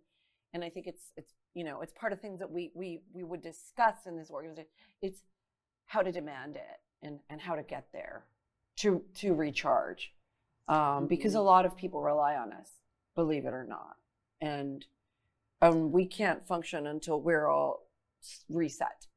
[0.54, 3.24] and i think it's it's you know it's part of things that we we we
[3.24, 4.70] would discuss in this organization
[5.02, 5.22] it's
[5.88, 8.26] how to demand it and and how to get there
[8.78, 10.14] to to recharge
[10.68, 11.46] um because a Mhm.
[11.54, 12.72] lot of people rely on us
[13.16, 13.98] believe it or not
[14.42, 14.86] and
[15.62, 17.88] um we can't function until we're all
[18.50, 19.08] reset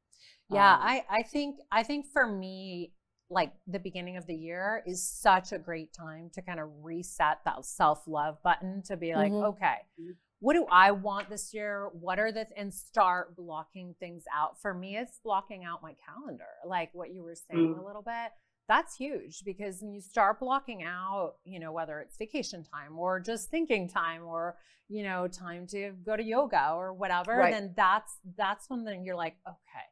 [0.48, 2.92] Yeah, Um, I, I think I think for me,
[3.30, 7.38] like the beginning of the year is such a great time to kind of reset
[7.44, 9.42] that self love button to be like, Mhm.
[9.42, 10.16] okay, Mhm.
[10.40, 11.90] What do I want this year?
[11.92, 14.60] What are the and start blocking things out.
[14.60, 17.84] For me, it's blocking out my calendar, like what you were saying a Mm.
[17.84, 18.32] little bit.
[18.68, 23.20] That's huge because when you start blocking out, you know, whether it's vacation time or
[23.20, 24.56] just thinking time or
[24.92, 27.52] you know, time to go to yoga or whatever, Right.
[27.52, 29.86] then that's that's when then you're like, okay,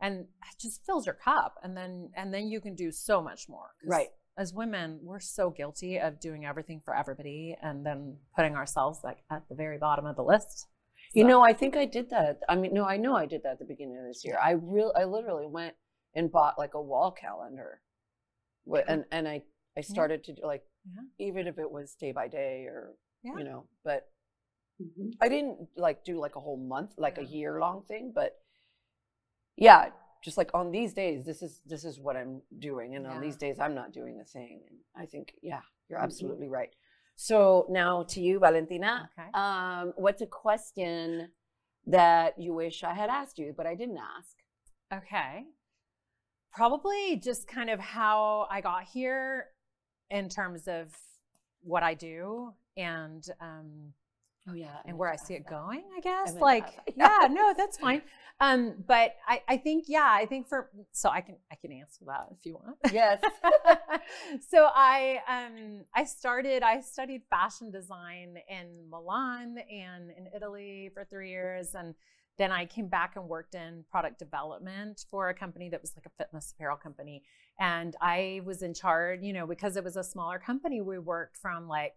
[0.00, 3.48] and it just fills your cup and then and then you can do so much
[3.48, 4.08] more Right.
[4.36, 9.18] As women we're so guilty of doing everything for everybody and then putting ourselves like
[9.30, 10.66] at the very bottom of the list
[11.12, 12.40] You know, I think I did that.
[12.48, 14.36] I mean, no, I know I did that at the beginning of this year.
[14.42, 15.74] I real, I literally went
[16.16, 17.80] and bought like a wall calendar,
[18.88, 19.42] and and I
[19.76, 21.02] I started to do like Yeah.
[21.28, 23.36] even if it was day by day or Yeah.
[23.38, 24.10] you know, but
[24.82, 25.12] Mhm.
[25.20, 28.10] I didn't like do like a whole month, like a year long thing.
[28.12, 28.32] But
[29.56, 29.90] yeah,
[30.24, 33.36] just like on these days, this is this is what I'm doing, and on these
[33.36, 34.62] days, I'm not doing the thing.
[34.68, 36.04] And I think, yeah, you're Mhm.
[36.08, 36.72] absolutely right.
[37.16, 39.10] So now to you, Valentina.
[39.12, 39.28] Okay.
[39.34, 41.30] Um, what's a question
[41.86, 44.36] that you wish I had asked you, but I didn't ask?
[44.92, 45.46] okay
[46.52, 49.46] probably just kind of how i got here
[50.10, 50.92] in terms of
[51.62, 53.92] what i do and um
[54.48, 56.34] Oh yeah, and where I see it going, I guess.
[56.34, 58.02] Like, yeah, no, that's fine.
[58.40, 62.04] Um, but I, I think, yeah, I think for so I can I can answer
[62.06, 62.76] that if you want.
[62.92, 63.22] Yes.
[64.50, 71.04] so I um I started I studied fashion design in Milan and in Italy for
[71.04, 71.94] three years and
[72.36, 76.06] then I came back and worked in product development for a company that was like
[76.06, 77.22] a fitness apparel company.
[77.60, 81.36] And I was in charge, you know, because it was a smaller company, we worked
[81.36, 81.94] from like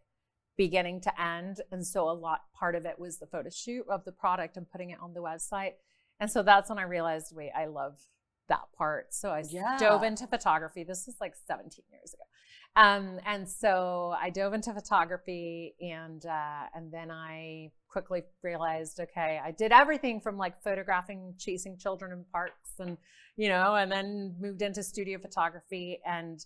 [0.57, 1.61] beginning to end.
[1.71, 4.69] And so a lot part of it was the photo shoot of the product and
[4.69, 5.73] putting it on the website.
[6.19, 7.99] And so that's when I realized, wait, I love
[8.49, 9.13] that part.
[9.13, 9.77] So I Yeah.
[9.77, 10.83] dove into photography.
[10.83, 12.23] This was like 17 years ago.
[12.75, 19.41] Um, and so I dove into photography and uh, and then I quickly realized, okay,
[19.43, 22.97] I did everything from like photographing chasing children in parks and
[23.35, 26.45] you know, and then moved into studio photography and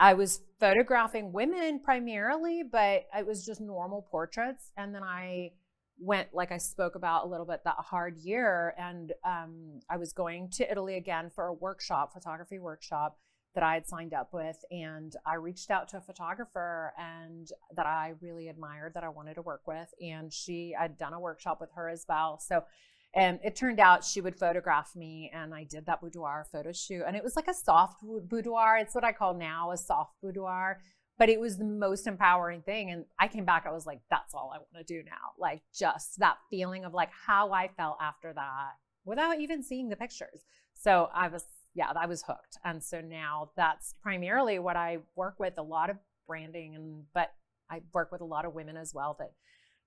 [0.00, 4.72] I was photographing women primarily, but it was just normal portraits.
[4.78, 5.50] And then I
[5.98, 8.74] went, like I spoke about a little bit, that hard year.
[8.78, 13.18] And um, I was going to Italy again for a workshop, photography workshop
[13.54, 14.56] that I had signed up with.
[14.70, 19.34] And I reached out to a photographer and that I really admired that I wanted
[19.34, 19.92] to work with.
[20.00, 22.38] And she, I'd done a workshop with her as well.
[22.38, 22.64] So
[23.14, 27.02] And it turned out she would photograph me, and I did that boudoir photo shoot.
[27.04, 28.78] And it was like a soft boudoir.
[28.78, 30.78] It's what I call now a soft boudoir,
[31.18, 32.90] but it was the most empowering thing.
[32.90, 35.32] And I came back, I was like, that's all I want to do now.
[35.38, 39.96] Like, just that feeling of like how I felt after that without even seeing the
[39.96, 40.44] pictures.
[40.74, 41.44] So I was,
[41.74, 42.58] yeah, I was hooked.
[42.64, 45.96] And so now that's primarily what I work with a lot of
[46.28, 47.32] branding, and but
[47.68, 49.32] I work with a lot of women as well that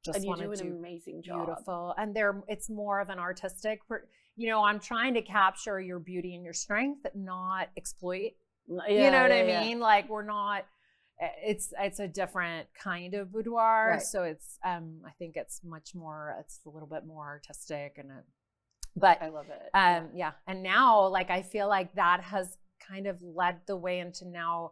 [0.04, 1.46] just and you do an do amazing job.
[1.46, 3.80] beautiful and they're it's more of an artistic
[4.36, 8.32] you know i'm trying to capture your beauty and your strength not exploit
[8.68, 9.62] Yeah, you know what yeah, i yeah.
[9.62, 10.66] mean like we're not
[11.22, 14.02] eh, it's it's a different kind of boudoir Right.
[14.02, 18.10] so it's um i think it's much more it's a little bit more artistic and
[18.12, 18.24] it,
[18.96, 19.70] but I love it.
[19.74, 24.00] um yeah and now like i feel like that has kind of led the way
[24.00, 24.72] into now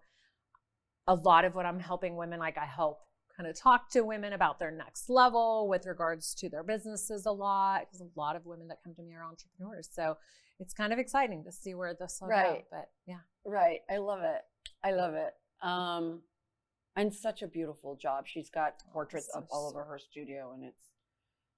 [1.08, 3.00] a lot of what i'm helping women like i help
[3.42, 7.32] kind of talk to women about their next level with regards to their businesses a
[7.32, 10.16] lot because a lot of women that come to me are entrepreneurs so
[10.60, 12.66] it's kind of exciting to see where this will go Right.
[12.70, 13.80] but yeah Right.
[13.90, 14.42] I love it.
[14.84, 15.34] I love it.
[15.64, 16.22] Um,
[16.96, 18.26] and such a beautiful job.
[18.28, 20.90] She's got portraits so up all over her studio, and it's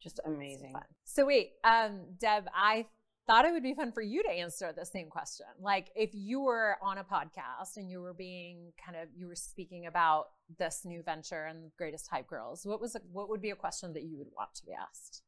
[0.02, 0.72] just amazing.
[0.72, 0.84] fun.
[1.04, 2.86] So wait, um, Deb, I
[3.28, 5.46] thought it would be fun for you to answer the same question.
[5.60, 9.36] Like if you were on a podcast and you were being kind of you were
[9.36, 10.26] speaking about
[10.60, 13.94] this new venture and Greatest Hype Girls, what was a, what would be a question
[13.94, 15.22] that you would want to be asked?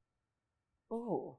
[0.92, 1.38] Oh.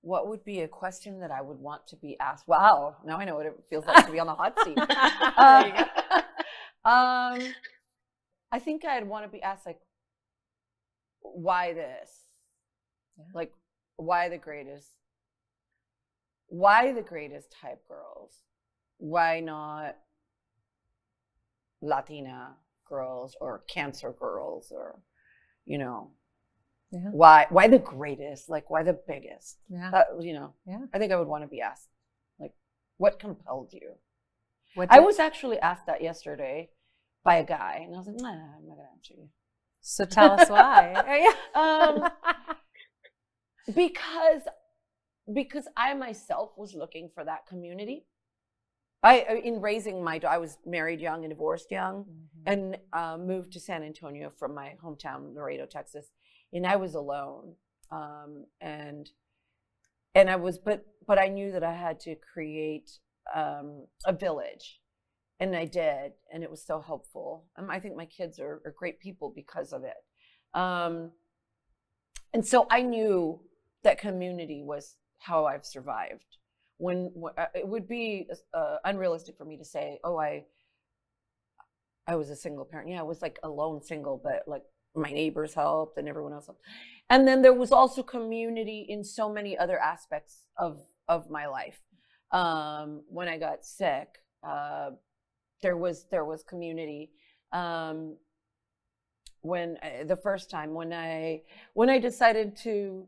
[0.00, 2.46] What would be a question that I would want to be asked?
[2.46, 2.96] Wow.
[3.04, 4.76] Now I know what it feels like to be on the hot seat.
[4.76, 4.84] Go.
[6.90, 7.40] um,
[8.52, 9.80] I think I'd want to be asked like,
[11.20, 12.10] why this?
[13.18, 13.24] Yeah.
[13.34, 13.52] Like,
[13.96, 14.90] why the greatest?
[16.48, 18.42] Why the greatest hype girls?
[18.98, 19.96] Why not
[21.82, 22.54] Latina
[22.88, 25.00] girls or cancer girls or,
[25.64, 26.12] you know,
[26.90, 27.10] Yeah.
[27.10, 28.48] why why the greatest?
[28.48, 29.58] Like, why the biggest?
[29.68, 29.90] Yeah.
[29.90, 30.86] That, you know, Yeah.
[30.94, 31.88] I think I would want to be asked,
[32.38, 32.54] like,
[32.96, 33.94] what compelled you?
[34.74, 36.70] What I was actually asked that yesterday
[37.24, 39.28] by a guy, and I was like, nah, I'm not gonna answer you.
[39.80, 41.32] so tell us why.
[41.54, 42.08] Um,
[43.74, 44.42] because
[45.32, 48.06] because I myself was looking for that community.
[49.02, 52.42] I I- in raising my I was married young and divorced young, Mhm.
[52.46, 56.10] and uh, moved to San Antonio from my hometown, Laredo, Texas,
[56.52, 57.56] and I was alone.
[57.90, 59.10] Um, and
[60.14, 62.90] and I was, but but I knew that I had to create
[63.34, 64.80] um, a village,
[65.40, 67.46] and I did, and it was so helpful.
[67.56, 69.96] Um, I think my kids are, are great people because of it.
[70.54, 71.12] Um,
[72.32, 73.40] and so I knew
[73.86, 76.38] that community was how I've survived.
[76.78, 80.44] When, uh, it would be uh, unrealistic for me to say, "Oh, I
[82.06, 85.54] I was a single parent." Yeah, I was like alone, single, but like my neighbors
[85.54, 86.62] helped and everyone else helped.
[87.08, 91.80] And then there was also community in so many other aspects of of my life.
[92.32, 94.08] Um, when I got sick,
[94.46, 94.90] uh,
[95.62, 97.10] there was there was community.
[97.52, 98.16] Um,
[99.42, 101.42] when uh, the first time when I
[101.74, 103.06] when I decided to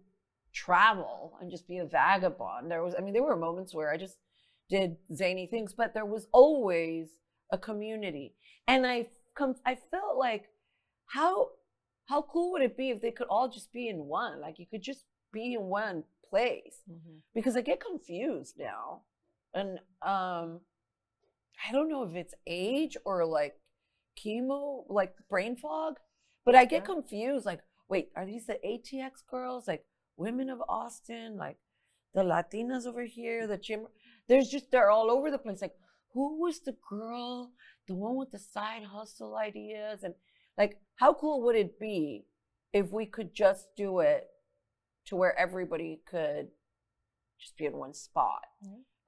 [0.52, 3.96] travel and just be a vagabond, there was I mean there were moments where I
[3.96, 4.18] just
[4.70, 7.08] did zany things, but there was always
[7.52, 8.34] a community,
[8.66, 10.44] and I come I felt like
[11.06, 11.50] how
[12.06, 14.66] how cool would it be if they could all just be in one like you
[14.66, 17.20] could just be in one place Mhm.
[17.34, 19.02] because I get confused now.
[19.54, 20.61] And um
[21.68, 23.61] I don't know if it's age or like
[24.16, 25.98] chemo, like brain fog,
[26.44, 26.94] but I get Yeah.
[26.94, 29.87] confused like wait, are these the ATX girls like
[30.18, 31.57] women of Austin, like
[32.14, 33.87] the Latinas over here, the gym
[34.28, 35.76] there's just they're all over the place like
[36.12, 37.52] who was the girl,
[37.87, 40.14] the one with the side hustle ideas and
[40.59, 42.26] like how cool would it be
[42.72, 44.26] if we could just do it
[45.07, 46.48] to where everybody could
[47.38, 48.42] just be in one spot.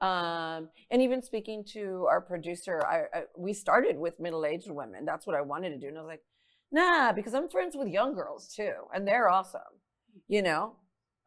[0.00, 5.04] Um, and even speaking to our producer, I, I we started with middle-aged women.
[5.04, 6.22] That's what I wanted to do, and I was like,
[6.72, 9.60] nah, because I'm friends with young girls too, and they're awesome.
[10.26, 10.76] You know,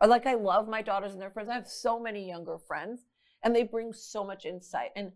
[0.01, 1.49] like I love my daughters and their friends.
[1.49, 3.01] I have so many younger friends,
[3.43, 4.89] and they bring so much insight.
[4.95, 5.11] And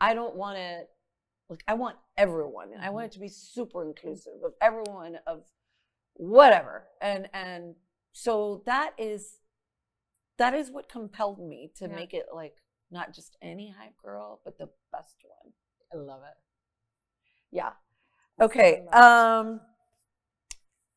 [0.00, 0.82] I don't want to,
[1.48, 5.44] like, I want everyone, and I want it to be super inclusive of everyone of
[6.14, 7.76] whatever, and and
[8.12, 9.38] so that is
[10.36, 11.94] that is what compelled me to Yeah.
[11.94, 15.52] make it like not just any hype girl, but the best one.
[15.92, 16.36] I love it.
[17.50, 17.72] Yeah.
[18.40, 18.86] Okay.
[18.92, 19.60] Um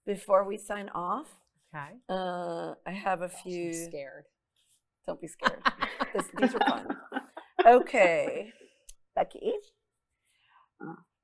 [0.05, 1.40] before we sign off,
[1.73, 1.93] Okay.
[2.09, 4.25] uh I have a Gosh, I'm few scared.
[5.07, 5.61] don't be scared.
[6.13, 6.97] this, these are fun.
[7.65, 8.51] Okay.
[9.15, 9.53] Becky.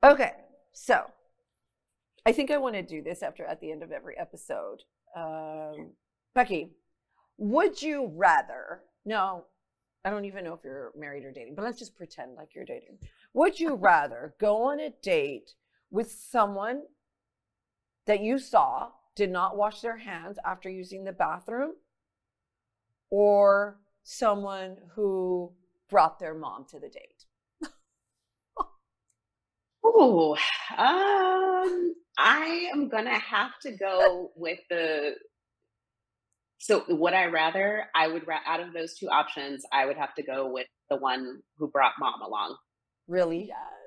[0.03, 0.31] Okay.
[0.73, 1.03] So
[2.25, 4.83] I think I want to do this after at the end of every episode.
[5.15, 5.91] Um,
[6.35, 6.71] Becky,
[7.37, 8.81] Would you rather?
[9.05, 9.45] No,
[10.05, 12.65] I don't even know if you're married or dating, but let's just pretend like you're
[12.65, 12.97] dating.
[13.33, 15.51] Would you rather go on a date
[15.89, 16.83] with someone
[18.05, 21.74] that you saw did not wash their hands after using the bathroom
[23.09, 25.51] or someone who
[25.89, 27.26] brought their mom to the date?
[29.84, 30.38] oh,
[30.78, 35.15] um, I am gonna have to go with the.
[36.59, 37.86] So would I rather?
[37.95, 40.97] I would ra- out of those two options, I would have to go with the
[40.97, 42.55] one who brought mom along.
[43.07, 43.45] Really?
[43.47, 43.86] Yes.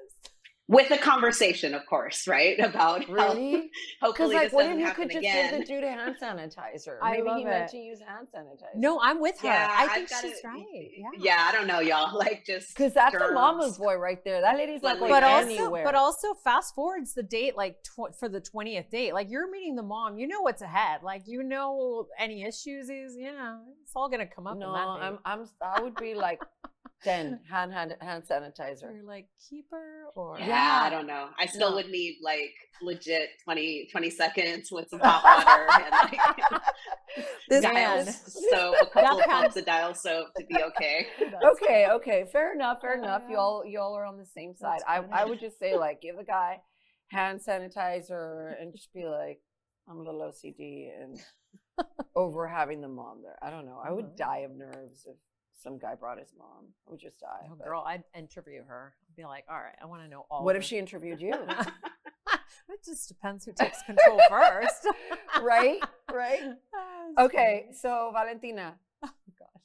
[0.71, 2.57] With a conversation, of course, right?
[2.71, 3.71] About how- Really?
[4.01, 5.51] Because hopefully like, this what doesn't if you happen could just again.
[5.51, 6.97] give the dude a hand sanitizer?
[7.03, 8.77] I Maybe love he meant to use hand sanitizer.
[8.77, 9.49] No, I'm with her.
[9.49, 10.65] Yeah, I think gotta- she's right.
[10.97, 11.09] Yeah.
[11.19, 12.17] Yeah, I don't know, y'all.
[12.21, 14.41] Like just because that's a mama's boy right there.
[14.43, 15.85] That lady's like, going But but also, anywhere.
[15.85, 19.13] but also, fast forwards the date like tw- for the twentieth date.
[19.15, 21.03] Like you're meeting the mom, you know what's ahead.
[21.03, 24.57] Like you know any issues is, you know, it's all gonna come up.
[24.57, 24.87] no, in that.
[24.87, 26.41] I'm, I'm, I would be like,
[27.03, 28.95] ten hand, hand, hand sanitizer.
[28.95, 30.81] You're like keeper or Yeah, Yeah.
[30.83, 31.29] I don't know.
[31.39, 31.77] I still No.
[31.77, 36.63] would need like legit 20, 20 seconds with some hot water and like
[37.49, 38.07] This dial man.
[38.07, 41.07] soap, a couple of pumps of dial soap to be okay.
[41.45, 43.23] Okay, okay, fair enough, fair Yeah, enough.
[43.31, 44.81] Y'all, y'all are on the same side.
[44.87, 46.61] I, I would just say like, give a guy
[47.09, 49.41] hand sanitizer and just be like,
[49.89, 51.19] I'm a little OCD and
[52.15, 53.37] over having the mom there.
[53.43, 53.81] I don't know.
[53.85, 54.17] I would Mhm.
[54.17, 55.17] die of nerves if
[55.63, 56.67] some guy brought his mom.
[56.87, 57.47] I would just die.
[57.51, 58.95] Oh, but- girl, I'd interview her.
[59.09, 60.45] I'd be like, all right, I want to know all.
[60.45, 61.35] What if she interviewed you?
[62.69, 64.87] it just depends who takes control first.
[65.43, 65.81] right?
[66.13, 66.41] Right?
[67.19, 67.77] Okay, funny.
[67.77, 68.77] so Valentina.
[69.05, 69.63] Oh, gosh.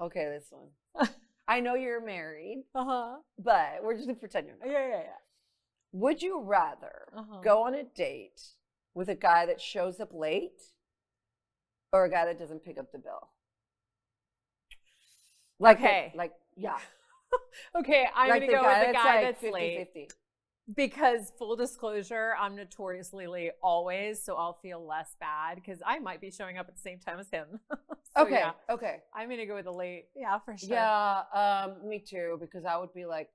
[0.00, 1.08] Okay, this one.
[1.48, 3.16] I know you're married, Uh huh.
[3.36, 4.68] but we're just gonna pretend you're not.
[4.70, 5.20] Yeah, yeah, yeah.
[5.92, 7.40] Would you rather Uh-huh.
[7.42, 8.40] go on a date
[8.94, 10.60] with a guy that shows up late
[11.92, 13.30] or a guy that doesn't pick up the bill?
[15.60, 16.12] Like, it- Okay.
[16.16, 16.78] like, yeah.
[17.76, 20.08] Okay, I'm like gonna go with the that's guy like that's 50, late 50.
[20.74, 26.20] because full disclosure, I'm notoriously late always, so I'll feel less bad because I might
[26.20, 27.60] be showing up at the same time as him.
[28.16, 28.96] So, Okay, yeah, okay.
[29.14, 30.06] I'm gonna go with the late.
[30.16, 30.68] Yeah, for sure.
[30.70, 33.28] Yeah, um, me too, because I would be like,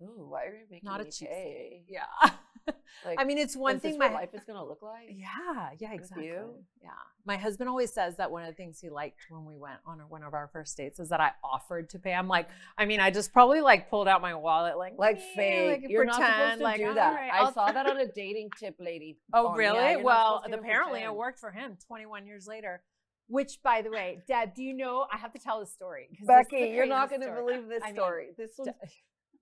[0.00, 1.82] ooh, why are you making Not a me cheap pay?
[1.86, 2.06] Yeah.
[3.04, 5.10] Like, I mean, it's one thing my life is gonna look like?
[5.10, 6.26] Yeah, yeah, exactly.
[6.26, 6.54] you?
[6.82, 6.88] Yeah.
[7.26, 9.98] My husband always says that one of the things he liked when we went on
[10.08, 12.14] one of our first dates is that I offered to pay.
[12.14, 12.48] I'm like,
[12.78, 15.82] I mean, I just probably like pulled out my wallet, like, Like fake.
[15.82, 17.14] like, You're not supposed pretend, to like, do that.
[17.14, 19.18] right, I saw that on a dating tip, lady.
[19.34, 19.78] Oh, really?
[19.78, 22.80] yeah, well, to apparently it worked for him 21 years later.
[23.26, 25.06] Which, by the way, Dad, do you know?
[25.12, 26.08] I have to tell the story.
[26.18, 28.28] 'cause this is Becky, you're not going to believe this I mean, story.
[28.38, 28.72] this was Da-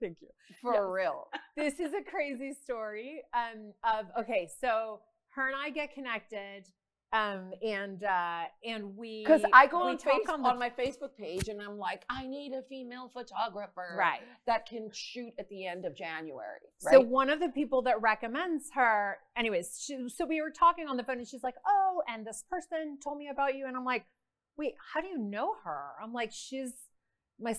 [0.03, 0.29] Thank you.
[0.61, 0.83] for yes.
[0.85, 1.29] real.
[1.57, 5.01] this is a crazy story um of okay so
[5.31, 6.65] her and i get connected
[7.13, 11.49] um and uh and we Because I go on, face, on, on, my Facebook page
[11.49, 15.85] and I'm like, I need a female photographer right that can shoot at the end
[15.85, 16.61] of January.
[16.79, 20.97] so one of the people that recommends her anyways she, so we were talking on
[20.97, 23.85] the phone and she's like oh and this person told me about you and i'm
[23.85, 24.07] like
[24.57, 26.73] wait how do you know her i'm like she's
[27.39, 27.55] my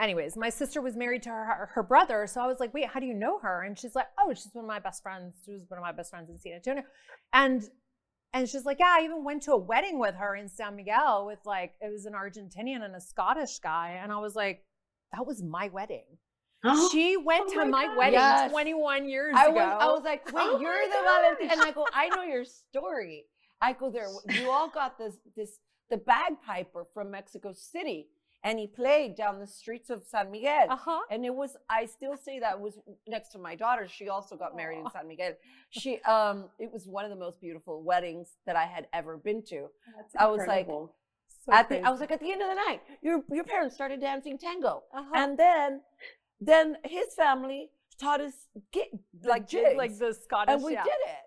[0.00, 2.98] anyways my sister was married to her her brother so i was like wait how
[3.00, 5.52] do you know her and she's like oh she's one of my best friends she
[5.52, 6.82] was one of my best friends in san antonio
[7.32, 7.62] and
[8.32, 11.26] and she's like yeah i even went to a wedding with her in san miguel
[11.26, 14.64] with like it was an argentinian and a scottish guy and i was like
[15.12, 16.04] that was my wedding
[16.92, 17.96] she went Oh to my my God.
[17.96, 18.50] wedding Yes.
[18.50, 19.54] 21 years I ago.
[19.54, 21.48] was, I was like, wait, Oh you're the Valentine.
[21.48, 21.52] gosh.
[21.52, 23.24] And I go, I know your story.
[23.62, 24.08] I go there.
[24.38, 25.56] You all got this, this,
[25.88, 28.08] the bagpiper from Mexico City,
[28.42, 30.66] and he played down the streets of San Miguel.
[30.70, 31.00] uh-huh.
[31.10, 33.86] And it was, I still say that was next to my daughter.
[33.88, 35.32] She also got married in San Miguel.
[35.70, 39.42] She, um, it was one of the most beautiful weddings that I had ever been
[39.46, 39.68] to.
[39.96, 40.66] That's I was like.
[40.66, 43.74] So At the, I was like, at the end of the night, your your parents
[43.74, 45.10] started dancing tango, Uh-huh.
[45.14, 45.80] and then,
[46.40, 48.34] then his family taught us
[49.24, 50.54] like jigs, like the Scottish.
[50.54, 50.84] and we yeah.
[50.84, 51.19] did it.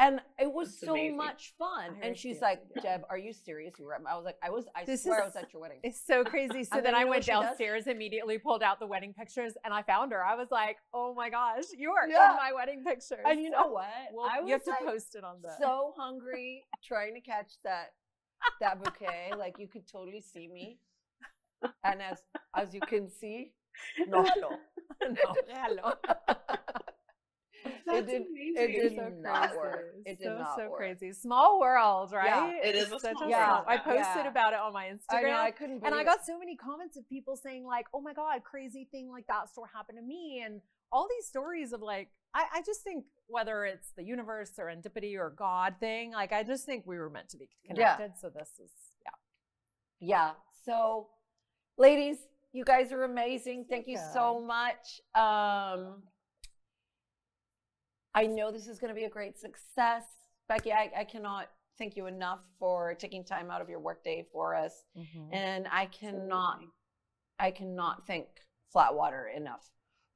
[0.00, 1.16] And it was That's so amazing.
[1.16, 1.96] much fun.
[2.02, 2.82] And she's like, yeah.
[2.98, 3.74] Deb, are you serious?
[3.78, 5.42] You were at my, I was like, I was, I This swear I is- was
[5.44, 5.78] at your wedding.
[5.84, 6.64] It's so crazy.
[6.64, 7.44] So And then then I you know went what she does?
[7.44, 10.24] downstairs, immediately pulled out the wedding pictures, and I found her.
[10.24, 12.30] I was like, "Oh my gosh, you are Yeah.
[12.32, 13.86] in my wedding pictures!" And you know what?
[14.12, 15.50] Well, I was you have to like, post it on the.
[15.60, 17.92] so hungry trying to catch that
[18.60, 19.32] that bouquet.
[19.38, 20.78] Like you could totally see me.
[21.84, 22.18] And as
[22.56, 23.52] as you can see,
[24.08, 24.50] no hello.
[25.02, 25.92] No hello.
[27.86, 28.54] That's it did amazing.
[28.56, 29.56] it did so not crazy.
[29.58, 29.94] work.
[30.06, 30.76] It did so, not so work.
[30.78, 31.12] crazy.
[31.12, 32.60] Small world, right?
[32.64, 34.28] it is It's a such small world, small- I posted Yeah.
[34.28, 35.16] about it on my Instagram.
[35.18, 36.04] I know I couldn't believe and I it.
[36.04, 39.48] got so many comments of people saying like, "Oh my god, crazy thing like that
[39.50, 40.60] store happened to me," and
[40.92, 45.16] all these stories of like, I, I just think whether it's the universe or serendipity
[45.18, 47.80] or God thing, like I just think we were meant to be connected.
[47.80, 47.96] Yeah.
[47.96, 48.20] connected.
[48.20, 48.70] So this is
[49.04, 49.10] yeah.
[50.00, 50.30] Yeah.
[50.64, 51.08] So,
[51.76, 52.18] ladies,
[52.52, 53.66] you guys are amazing.
[53.68, 55.00] Thank you so much.
[55.14, 56.02] Um,
[58.14, 60.04] I know this is going to be a great success.
[60.48, 61.48] Becky, I, I cannot
[61.78, 64.84] thank you enough for taking time out of your workday for us.
[64.96, 65.28] Mhm.
[65.32, 66.74] And I cannot, Absolutely.
[67.40, 68.26] I cannot thank
[68.74, 69.68] Flatwater enough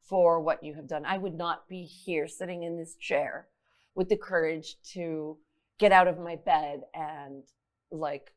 [0.03, 1.05] for what you have done.
[1.05, 3.49] I would not be here sitting in this chair
[3.94, 5.38] with the courage to
[5.78, 7.42] get out of my bed and
[7.90, 8.32] like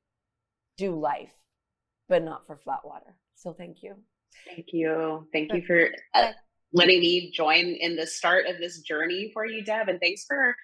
[0.78, 1.34] do life,
[2.08, 3.14] but not for Flatwater.
[3.36, 3.96] So thank you.
[4.48, 5.28] Thank you.
[5.32, 5.86] Thank you for
[6.16, 6.36] uh, but-
[6.74, 9.90] letting me join in the start of this journey for you, Deb.
[9.90, 10.56] And thanks for,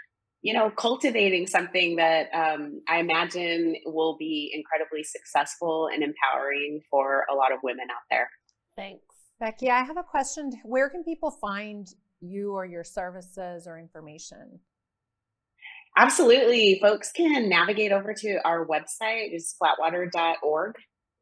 [0.41, 7.26] you know, cultivating something that um, I imagine will be incredibly successful and empowering for
[7.32, 8.30] a lot of women out there.
[8.76, 9.03] Thanks.
[9.39, 10.51] Becky, I have a question.
[10.64, 11.88] Where can people find
[12.22, 14.60] you or your services or information?
[15.97, 16.80] Absolutely.
[16.80, 20.76] Folks can navigate over to our website, is flatwater.org,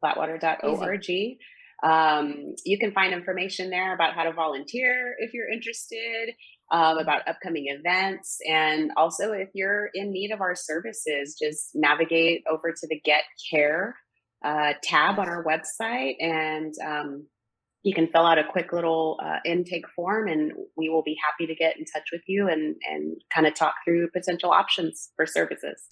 [0.03, 1.37] flatwater.org.
[1.85, 6.33] Um, you can find information there about how to volunteer if you're interested,
[6.71, 12.43] um, about upcoming events, and also if you're in need of our services, just navigate
[12.51, 13.21] over to the Get
[13.51, 13.95] Care
[14.43, 17.27] uh, tab on our website and um,
[17.83, 21.45] you can fill out a quick little uh, intake form and we will be happy
[21.47, 25.25] to get in touch with you and, and kind of talk through potential options for
[25.27, 25.83] services.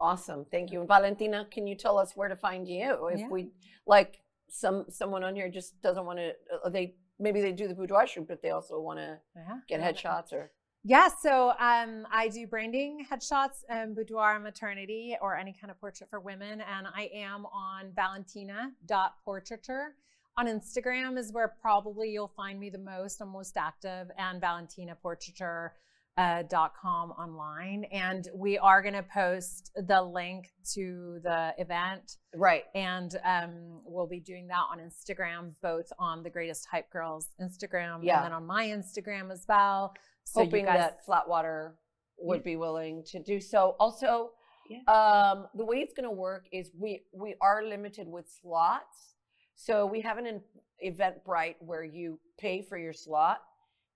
[0.00, 0.46] Awesome.
[0.50, 0.80] Thank you.
[0.80, 3.08] And Valentina, can you tell us where to find you?
[3.12, 3.28] If Yeah.
[3.28, 3.50] we
[3.84, 6.32] like some someone on here just doesn't want to
[6.70, 9.58] they maybe they do the boudoir shoot, but they also want to Yeah.
[9.68, 10.50] get headshots or
[10.84, 16.08] Yeah, so um, I do branding headshots and boudoir maternity or any kind of portrait
[16.08, 16.60] for women.
[16.60, 19.94] And I am on valentina.portraiture.
[20.36, 23.20] On Instagram is where probably you'll find me the most.
[23.20, 25.70] I'm most active and valentinaportraiture.
[26.18, 32.16] Uh, dot com online and we are going to post the link to the event
[32.34, 32.64] right.
[32.74, 38.00] and um, we'll be doing that on Instagram, both on the Greatest Hype Girls Instagram
[38.02, 38.16] Yeah.
[38.16, 39.94] and then on my Instagram as well.
[40.24, 41.74] So hoping guys, that Flatwater
[42.18, 43.76] would be willing to do so.
[43.78, 44.32] Also,
[44.68, 44.82] Yeah.
[44.98, 49.14] um, the way it's going to work is we we are limited with slots,
[49.54, 50.42] so we have an
[50.84, 53.38] Eventbrite where you pay for your slot,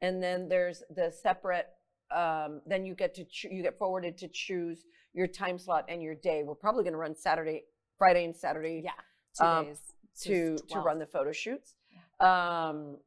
[0.00, 1.66] and then there's the separate.
[2.12, 4.84] Um, then you get to choo- you get forwarded to choose
[5.14, 6.42] your time slot and your day.
[6.42, 7.64] We're probably going to run Saturday,
[7.98, 8.90] Friday, and Saturday yeah,
[9.38, 9.80] two um, days
[10.22, 11.74] to to run the photo shoots.
[12.20, 12.98] Um,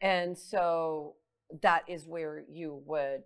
[0.00, 1.16] and so
[1.62, 3.22] that is where you would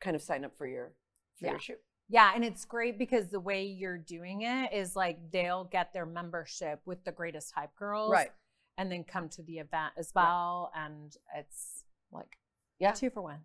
[0.00, 0.92] kind of sign up for your
[1.38, 1.50] for Yeah.
[1.52, 1.78] your shoot.
[2.08, 6.06] Yeah, and it's great because the way you're doing it is like they'll get their
[6.06, 8.30] membership with the Greatest Hype Girls, Right.
[8.78, 12.38] and then come to the event as well, and it's like
[12.78, 12.92] Yeah.
[12.92, 13.44] two for one.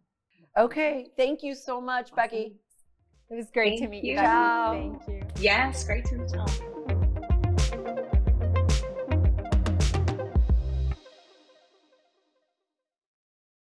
[0.57, 1.11] Okay.
[1.17, 2.55] Thank you so much, Becky.
[3.29, 4.13] It was great to meet you.
[4.13, 4.17] you.
[4.17, 5.21] Thank you.
[5.39, 6.70] Yes, great to meet you all.